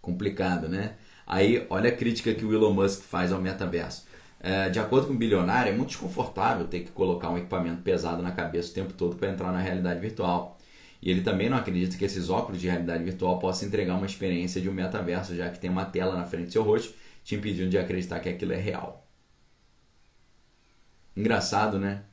Complicado, 0.00 0.68
né? 0.68 0.96
Aí, 1.26 1.64
olha 1.70 1.90
a 1.90 1.96
crítica 1.96 2.34
que 2.34 2.44
o 2.44 2.52
Elon 2.52 2.72
Musk 2.72 3.02
faz 3.02 3.32
ao 3.32 3.40
metaverso. 3.40 4.06
É, 4.40 4.70
de 4.70 4.78
acordo 4.78 5.06
com 5.06 5.12
o 5.12 5.16
bilionário, 5.16 5.70
é 5.70 5.76
muito 5.76 5.90
desconfortável 5.90 6.66
ter 6.66 6.80
que 6.80 6.90
colocar 6.90 7.30
um 7.30 7.36
equipamento 7.36 7.82
pesado 7.82 8.22
na 8.22 8.32
cabeça 8.32 8.70
o 8.70 8.74
tempo 8.74 8.92
todo 8.94 9.16
para 9.16 9.30
entrar 9.30 9.52
na 9.52 9.60
realidade 9.60 10.00
virtual. 10.00 10.58
E 11.02 11.10
ele 11.10 11.22
também 11.22 11.48
não 11.48 11.56
acredita 11.56 11.96
que 11.96 12.04
esses 12.04 12.28
óculos 12.28 12.60
de 12.60 12.68
realidade 12.68 13.02
virtual 13.04 13.38
possam 13.38 13.68
entregar 13.68 13.96
uma 13.96 14.06
experiência 14.06 14.60
de 14.60 14.68
um 14.68 14.72
metaverso, 14.72 15.34
já 15.34 15.48
que 15.50 15.58
tem 15.58 15.70
uma 15.70 15.84
tela 15.84 16.16
na 16.16 16.26
frente 16.26 16.46
do 16.46 16.52
seu 16.52 16.62
rosto 16.62 16.94
te 17.24 17.34
impedindo 17.34 17.70
de 17.70 17.78
acreditar 17.78 18.20
que 18.20 18.28
aquilo 18.28 18.52
é 18.52 18.56
real. 18.56 19.06
Engraçado, 21.16 21.78
né? 21.78 22.04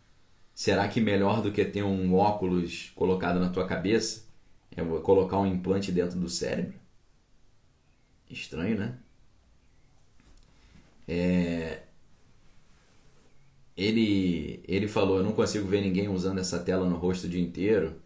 Será 0.53 0.87
que 0.87 0.99
melhor 1.01 1.41
do 1.41 1.51
que 1.51 1.63
ter 1.65 1.83
um 1.83 2.15
óculos 2.15 2.91
colocado 2.95 3.39
na 3.39 3.49
tua 3.49 3.67
cabeça 3.67 4.25
é 4.75 4.83
colocar 5.01 5.37
um 5.39 5.45
implante 5.45 5.91
dentro 5.91 6.19
do 6.19 6.29
cérebro? 6.29 6.73
Estranho, 8.29 8.77
né? 8.77 8.97
É, 11.07 11.83
ele, 13.75 14.61
ele 14.67 14.87
falou: 14.87 15.17
Eu 15.17 15.23
não 15.23 15.31
consigo 15.33 15.67
ver 15.67 15.81
ninguém 15.81 16.09
usando 16.09 16.39
essa 16.39 16.59
tela 16.59 16.89
no 16.89 16.97
rosto 16.97 17.27
o 17.27 17.29
dia 17.29 17.41
inteiro. 17.41 18.01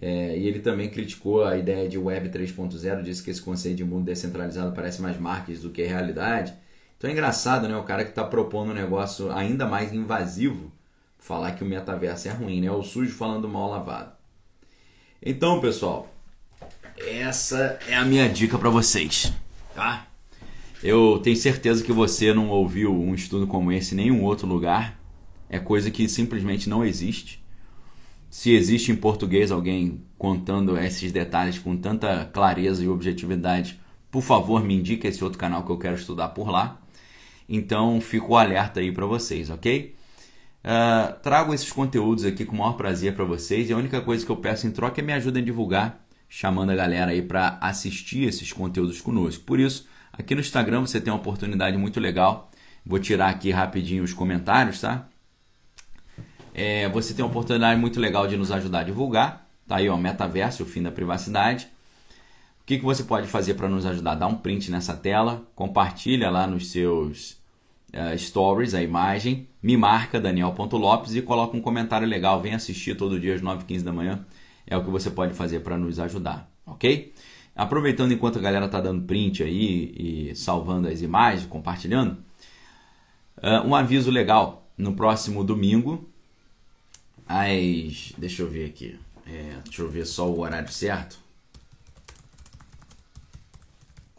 É, 0.00 0.36
e 0.36 0.46
ele 0.46 0.60
também 0.60 0.88
criticou 0.88 1.44
a 1.44 1.56
ideia 1.56 1.88
de 1.88 1.98
Web 1.98 2.30
3.0, 2.30 3.02
disse 3.02 3.22
que 3.22 3.30
esse 3.30 3.42
conceito 3.42 3.76
de 3.76 3.84
mundo 3.84 4.04
descentralizado 4.04 4.74
parece 4.74 5.00
mais 5.00 5.18
marketing 5.18 5.60
do 5.60 5.70
que 5.70 5.82
realidade. 5.82 6.54
Então 6.96 7.08
é 7.10 7.12
engraçado, 7.12 7.68
né? 7.68 7.76
O 7.76 7.82
cara 7.82 8.04
que 8.04 8.10
está 8.10 8.24
propondo 8.24 8.70
um 8.70 8.74
negócio 8.74 9.30
ainda 9.32 9.66
mais 9.66 9.92
invasivo 9.92 10.72
falar 11.18 11.52
que 11.52 11.62
o 11.62 11.66
metaverso 11.66 12.28
é 12.28 12.32
ruim, 12.32 12.60
né? 12.60 12.70
O 12.70 12.82
sujo 12.82 13.12
falando 13.12 13.48
mal 13.48 13.70
lavado. 13.70 14.12
Então, 15.20 15.60
pessoal, 15.60 16.12
essa 16.96 17.78
é 17.88 17.94
a 17.94 18.04
minha 18.04 18.28
dica 18.28 18.58
para 18.58 18.70
vocês, 18.70 19.32
tá? 19.74 20.06
Eu 20.82 21.20
tenho 21.22 21.36
certeza 21.36 21.84
que 21.84 21.92
você 21.92 22.34
não 22.34 22.48
ouviu 22.48 22.92
um 22.92 23.14
estudo 23.14 23.46
como 23.46 23.70
esse 23.70 23.94
em 23.94 23.98
nenhum 23.98 24.24
outro 24.24 24.48
lugar. 24.48 24.98
É 25.48 25.58
coisa 25.58 25.90
que 25.90 26.08
simplesmente 26.08 26.68
não 26.68 26.84
existe. 26.84 27.41
Se 28.32 28.50
existe 28.54 28.90
em 28.90 28.96
português 28.96 29.52
alguém 29.52 30.02
contando 30.16 30.78
esses 30.78 31.12
detalhes 31.12 31.58
com 31.58 31.76
tanta 31.76 32.24
clareza 32.32 32.82
e 32.82 32.88
objetividade, 32.88 33.78
por 34.10 34.22
favor, 34.22 34.64
me 34.64 34.74
indique 34.74 35.06
esse 35.06 35.22
outro 35.22 35.38
canal 35.38 35.66
que 35.66 35.70
eu 35.70 35.76
quero 35.76 35.96
estudar 35.96 36.30
por 36.30 36.48
lá. 36.48 36.80
Então, 37.46 38.00
fico 38.00 38.34
alerta 38.34 38.80
aí 38.80 38.90
para 38.90 39.04
vocês, 39.04 39.50
ok? 39.50 39.94
Uh, 40.64 41.12
trago 41.20 41.52
esses 41.52 41.70
conteúdos 41.70 42.24
aqui 42.24 42.46
com 42.46 42.54
o 42.54 42.58
maior 42.60 42.72
prazer 42.72 43.14
para 43.14 43.26
vocês 43.26 43.68
e 43.68 43.74
a 43.74 43.76
única 43.76 44.00
coisa 44.00 44.24
que 44.24 44.32
eu 44.32 44.36
peço 44.36 44.66
em 44.66 44.70
troca 44.70 45.02
é 45.02 45.04
me 45.04 45.12
ajuda 45.12 45.38
a 45.38 45.42
divulgar, 45.42 46.02
chamando 46.26 46.70
a 46.70 46.74
galera 46.74 47.10
aí 47.10 47.20
para 47.20 47.58
assistir 47.60 48.26
esses 48.26 48.50
conteúdos 48.50 48.98
conosco. 49.02 49.44
Por 49.44 49.60
isso, 49.60 49.86
aqui 50.10 50.34
no 50.34 50.40
Instagram 50.40 50.80
você 50.80 51.02
tem 51.02 51.12
uma 51.12 51.20
oportunidade 51.20 51.76
muito 51.76 52.00
legal. 52.00 52.50
Vou 52.84 52.98
tirar 52.98 53.28
aqui 53.28 53.50
rapidinho 53.50 54.02
os 54.02 54.14
comentários, 54.14 54.80
tá? 54.80 55.11
É, 56.54 56.88
você 56.88 57.14
tem 57.14 57.24
uma 57.24 57.30
oportunidade 57.30 57.80
muito 57.80 57.98
legal 57.98 58.26
de 58.26 58.36
nos 58.36 58.50
ajudar 58.50 58.80
a 58.80 58.84
divulgar. 58.84 59.48
Tá 59.66 59.76
aí, 59.76 59.88
ó, 59.88 59.96
metaverso, 59.96 60.62
o 60.62 60.66
fim 60.66 60.82
da 60.82 60.90
privacidade. 60.90 61.66
O 62.62 62.64
que, 62.64 62.78
que 62.78 62.84
você 62.84 63.02
pode 63.02 63.26
fazer 63.26 63.54
para 63.54 63.68
nos 63.68 63.84
ajudar? 63.86 64.14
Dá 64.14 64.26
um 64.26 64.36
print 64.36 64.70
nessa 64.70 64.94
tela, 64.94 65.42
compartilha 65.54 66.30
lá 66.30 66.46
nos 66.46 66.70
seus 66.70 67.32
uh, 67.92 68.16
stories 68.16 68.74
a 68.74 68.82
imagem, 68.82 69.48
me 69.62 69.76
marca 69.76 70.20
Daniel.lopes 70.20 71.14
e 71.14 71.22
coloca 71.22 71.56
um 71.56 71.60
comentário 71.60 72.06
legal. 72.06 72.40
Vem 72.40 72.54
assistir 72.54 72.96
todo 72.96 73.18
dia 73.18 73.34
às 73.34 73.42
9h15 73.42 73.82
da 73.82 73.92
manhã. 73.92 74.24
É 74.66 74.76
o 74.76 74.84
que 74.84 74.90
você 74.90 75.10
pode 75.10 75.34
fazer 75.34 75.60
para 75.60 75.76
nos 75.76 75.98
ajudar, 75.98 76.48
ok? 76.64 77.12
Aproveitando 77.54 78.12
enquanto 78.12 78.38
a 78.38 78.42
galera 78.42 78.66
está 78.66 78.80
dando 78.80 79.02
print 79.02 79.42
aí 79.42 80.30
e 80.30 80.36
salvando 80.36 80.88
as 80.88 81.02
imagens, 81.02 81.46
compartilhando, 81.46 82.16
uh, 83.38 83.66
um 83.66 83.74
aviso 83.74 84.10
legal. 84.10 84.70
No 84.78 84.94
próximo 84.94 85.44
domingo, 85.44 86.08
Deixa 88.18 88.42
eu 88.42 88.50
ver 88.50 88.66
aqui. 88.66 88.98
É, 89.26 89.58
deixa 89.64 89.82
eu 89.82 89.90
ver 89.90 90.04
só 90.04 90.28
o 90.30 90.40
horário 90.40 90.70
certo 90.70 91.22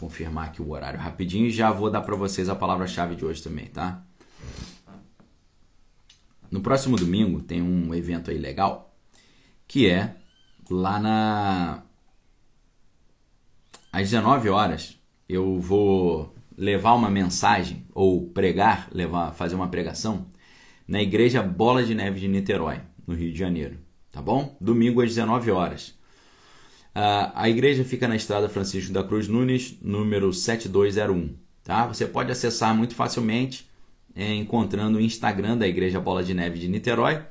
confirmar 0.04 0.48
aqui 0.48 0.62
o 0.62 0.72
horário 0.72 1.00
rapidinho 1.00 1.46
e 1.48 1.52
já 1.52 1.72
vou 1.72 1.90
dar 1.90 2.02
para 2.02 2.16
vocês 2.16 2.50
a 2.50 2.56
palavra-chave 2.56 3.16
de 3.16 3.24
hoje 3.24 3.42
também, 3.42 3.68
tá? 3.68 4.04
No 6.52 6.60
próximo 6.60 6.98
domingo 6.98 7.42
tem 7.42 7.62
um 7.62 7.94
evento 7.96 8.30
aí 8.30 8.38
legal 8.38 8.94
que 9.66 9.90
é 9.90 10.16
lá 10.70 11.00
na 11.00 11.84
às 13.92 14.10
19 14.10 14.50
horas 14.50 15.00
eu 15.28 15.58
vou 15.60 16.36
levar 16.56 16.94
uma 16.94 17.10
mensagem 17.10 17.88
ou 17.94 18.28
pregar, 18.28 18.90
levar, 18.92 19.32
fazer 19.34 19.56
uma 19.56 19.70
pregação 19.70 20.28
na 20.86 21.02
igreja 21.02 21.42
Bola 21.42 21.84
de 21.84 21.96
Neve 21.96 22.20
de 22.20 22.28
Niterói, 22.28 22.82
no 23.08 23.16
Rio 23.16 23.32
de 23.32 23.38
Janeiro, 23.38 23.78
tá 24.12 24.22
bom? 24.22 24.56
Domingo 24.60 25.02
às 25.02 25.10
19 25.10 25.52
horas. 25.52 25.90
Uh, 26.96 27.34
a 27.34 27.50
igreja 27.50 27.84
fica 27.84 28.08
na 28.08 28.16
estrada 28.16 28.48
Francisco 28.48 28.94
da 28.94 29.04
Cruz 29.04 29.28
Nunes, 29.28 29.78
número 29.82 30.32
7201. 30.32 31.36
Tá? 31.64 31.88
Você 31.88 32.06
pode 32.06 32.32
acessar 32.32 32.76
muito 32.76 32.94
facilmente 32.94 33.68
é, 34.16 34.34
encontrando 34.36 34.98
o 34.98 35.02
Instagram 35.02 35.58
da 35.58 35.68
Igreja 35.68 36.00
Bola 36.00 36.24
de 36.24 36.34
Neve 36.34 36.60
de 36.60 36.68
Niterói. 36.68 37.22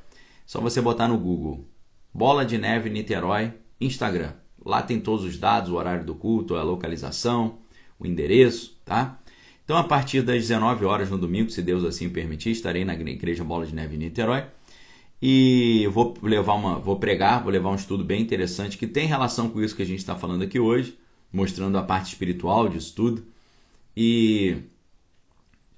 Só 0.45 0.59
você 0.59 0.81
botar 0.81 1.07
no 1.07 1.17
Google 1.17 1.65
Bola 2.13 2.45
de 2.45 2.57
Neve 2.57 2.89
Niterói 2.89 3.53
Instagram. 3.79 4.33
Lá 4.65 4.81
tem 4.81 4.99
todos 4.99 5.23
os 5.23 5.37
dados, 5.37 5.69
o 5.69 5.75
horário 5.75 6.05
do 6.05 6.15
culto, 6.15 6.55
a 6.55 6.63
localização, 6.63 7.59
o 7.99 8.05
endereço, 8.05 8.77
tá? 8.85 9.19
Então, 9.63 9.77
a 9.77 9.83
partir 9.83 10.21
das 10.21 10.41
19 10.41 10.83
horas 10.85 11.09
no 11.09 11.17
domingo, 11.17 11.49
se 11.49 11.61
Deus 11.61 11.85
assim 11.85 12.09
permitir, 12.09 12.51
estarei 12.51 12.83
na 12.83 12.93
Igreja 12.93 13.43
Bola 13.43 13.65
de 13.65 13.73
Neve 13.73 13.97
Niterói 13.97 14.43
e 15.25 15.87
vou 15.87 16.13
levar 16.21 16.53
uma, 16.55 16.77
vou 16.77 16.99
pregar, 16.99 17.41
vou 17.41 17.49
levar 17.49 17.69
um 17.69 17.75
estudo 17.75 18.03
bem 18.03 18.21
interessante 18.21 18.77
que 18.77 18.85
tem 18.85 19.07
relação 19.07 19.49
com 19.49 19.61
isso 19.61 19.73
que 19.73 19.81
a 19.81 19.85
gente 19.85 19.99
está 19.99 20.17
falando 20.17 20.41
aqui 20.41 20.59
hoje, 20.59 20.99
mostrando 21.31 21.77
a 21.77 21.81
parte 21.81 22.07
espiritual 22.07 22.67
disso 22.67 22.93
tudo. 22.93 23.25
E 23.95 24.57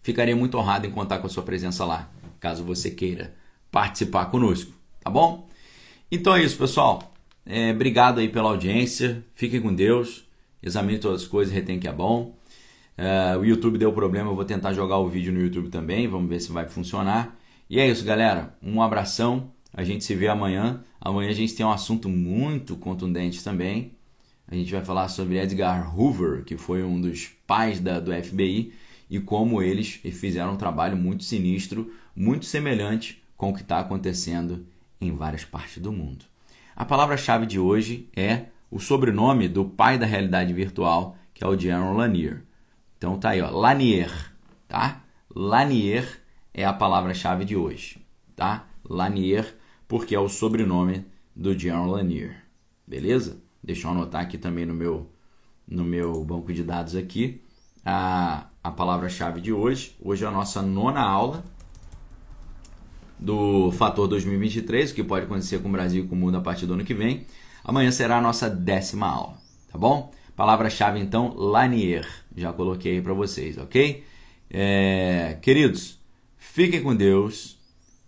ficaria 0.02 0.36
muito 0.36 0.58
honrado 0.58 0.88
em 0.88 0.90
contar 0.90 1.20
com 1.20 1.28
a 1.28 1.30
sua 1.30 1.44
presença 1.44 1.86
lá, 1.86 2.10
caso 2.40 2.64
você 2.64 2.90
queira 2.90 3.36
participar 3.70 4.26
conosco, 4.32 4.74
tá 5.04 5.12
bom? 5.12 5.48
Então 6.12 6.36
é 6.36 6.44
isso, 6.44 6.58
pessoal. 6.58 7.14
É, 7.46 7.70
obrigado 7.70 8.22
aí 8.22 8.28
pela 8.28 8.50
audiência. 8.50 9.24
Fiquem 9.36 9.62
com 9.62 9.72
Deus. 9.72 10.26
Examine 10.64 10.98
todas 10.98 11.22
as 11.22 11.28
coisas, 11.28 11.54
retém 11.54 11.80
que 11.80 11.88
é 11.88 11.94
bom. 11.94 12.36
É, 12.98 13.38
o 13.38 13.46
YouTube 13.46 13.78
deu 13.78 13.94
problema, 13.94 14.32
eu 14.32 14.36
vou 14.36 14.46
tentar 14.46 14.74
jogar 14.74 14.98
o 14.98 15.08
vídeo 15.08 15.32
no 15.32 15.40
YouTube 15.40 15.70
também. 15.70 16.08
Vamos 16.08 16.28
ver 16.28 16.40
se 16.40 16.52
vai 16.52 16.68
funcionar. 16.68 17.38
E 17.68 17.80
é 17.80 17.88
isso, 17.88 18.06
galera. 18.06 18.56
Um 18.62 18.82
abração. 18.82 19.52
A 19.74 19.84
gente 19.84 20.04
se 20.04 20.14
vê 20.16 20.28
amanhã. 20.28 20.84
Amanhã 21.02 21.30
a 21.30 21.34
gente 21.34 21.56
tem 21.56 21.66
um 21.66 21.72
assunto 21.72 22.08
muito 22.08 22.76
contundente 22.76 23.44
também. 23.44 23.94
A 24.48 24.54
gente 24.54 24.72
vai 24.72 24.86
falar 24.86 25.08
sobre 25.08 25.40
Edgar 25.40 25.98
Hoover, 25.98 26.44
que 26.44 26.56
foi 26.56 26.84
um 26.84 27.02
dos 27.02 27.32
pais 27.48 27.80
da, 27.80 28.00
do 28.00 28.12
FBI, 28.14 28.72
e 29.10 29.20
como 29.20 29.62
eles 29.62 30.00
fizeram 30.14 30.54
um 30.54 30.58
trabalho 30.58 30.96
muito 30.96 31.24
sinistro, 31.24 31.92
muito 32.16 32.46
semelhante 32.46 33.24
com 33.36 33.50
o 33.50 33.54
que 33.54 33.62
está 33.62 33.80
acontecendo 33.80 34.66
em 35.02 35.16
várias 35.16 35.44
partes 35.44 35.82
do 35.82 35.92
mundo. 35.92 36.26
A 36.76 36.86
palavra-chave 36.86 37.48
de 37.48 37.60
hoje 37.60 38.08
é 38.16 38.46
o 38.70 38.80
sobrenome 38.80 39.48
do 39.48 39.66
pai 39.66 39.98
da 39.98 40.06
realidade 40.06 40.54
virtual, 40.54 41.18
que 41.34 41.44
é 41.44 41.48
o 41.48 41.58
General 41.58 41.94
Lanier. 41.94 42.44
Então 42.98 43.18
tá 43.18 43.30
aí, 43.30 43.42
ó, 43.42 43.50
Lanier, 43.50 44.12
tá? 44.68 45.02
Lanier 45.34 46.22
é 46.58 46.64
a 46.64 46.72
palavra-chave 46.72 47.44
de 47.44 47.54
hoje, 47.54 47.98
tá? 48.34 48.66
Lanier, 48.90 49.56
porque 49.90 50.16
é 50.16 50.20
o 50.20 50.30
sobrenome 50.30 51.06
do 51.36 51.58
General 51.58 51.86
Lanier. 51.86 52.38
Beleza? 52.88 53.42
Deixa 53.62 53.88
eu 53.88 53.92
anotar 53.92 54.22
aqui 54.22 54.38
também 54.38 54.66
no 54.66 54.74
meu 54.74 55.12
no 55.68 55.84
meu 55.84 56.24
banco 56.24 56.54
de 56.54 56.64
dados 56.64 56.96
aqui 56.96 57.42
a, 57.84 58.46
a 58.64 58.72
palavra-chave 58.72 59.42
de 59.42 59.52
hoje. 59.52 59.98
Hoje 60.02 60.24
é 60.24 60.28
a 60.28 60.32
nossa 60.32 60.62
nona 60.62 61.02
aula 61.02 61.44
do 63.20 63.72
Fator 63.74 64.08
2023, 64.08 64.92
o 64.92 64.96
que 64.96 65.04
pode 65.04 65.26
acontecer 65.26 65.60
com 65.60 65.68
o 65.68 65.72
Brasil 65.72 66.06
e 66.06 66.08
com 66.08 66.16
o 66.16 66.18
mundo 66.18 66.38
a 66.38 66.42
partir 66.42 66.68
do 66.68 66.74
ano 66.74 66.86
que 66.86 66.94
vem. 66.94 67.26
Amanhã 67.66 67.92
será 67.92 68.20
a 68.20 68.22
nossa 68.22 68.50
décima 68.50 69.08
aula, 69.08 69.38
tá 69.70 69.78
bom? 69.78 70.14
Palavra-chave 70.38 71.00
então, 71.00 71.34
Lanier. 71.36 72.08
Já 72.38 72.54
coloquei 72.54 72.94
aí 72.94 73.02
para 73.02 73.14
vocês, 73.14 73.58
ok? 73.58 74.06
É, 74.50 75.38
queridos, 75.42 76.05
Fiquem 76.56 76.82
com 76.82 76.96
Deus, 76.96 77.60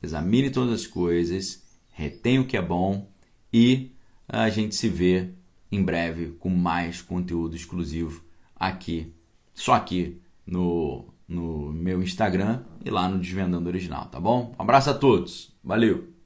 examine 0.02 0.50
todas 0.50 0.74
as 0.74 0.88
coisas, 0.88 1.62
retenha 1.92 2.40
o 2.40 2.48
que 2.48 2.56
é 2.56 2.62
bom 2.62 3.06
e 3.52 3.92
a 4.26 4.50
gente 4.50 4.74
se 4.74 4.88
vê 4.88 5.32
em 5.70 5.84
breve 5.84 6.28
com 6.40 6.50
mais 6.50 7.02
conteúdo 7.02 7.58
exclusivo 7.58 8.24
aqui, 8.56 9.14
só 9.54 9.74
aqui 9.74 10.22
no, 10.46 11.04
no 11.28 11.74
meu 11.74 12.02
Instagram 12.02 12.64
e 12.86 12.90
lá 12.90 13.10
no 13.10 13.20
Desvendando 13.20 13.68
Original, 13.68 14.06
tá 14.06 14.18
bom? 14.18 14.56
Um 14.58 14.62
abraço 14.62 14.92
a 14.92 14.94
todos, 14.94 15.54
valeu! 15.62 16.17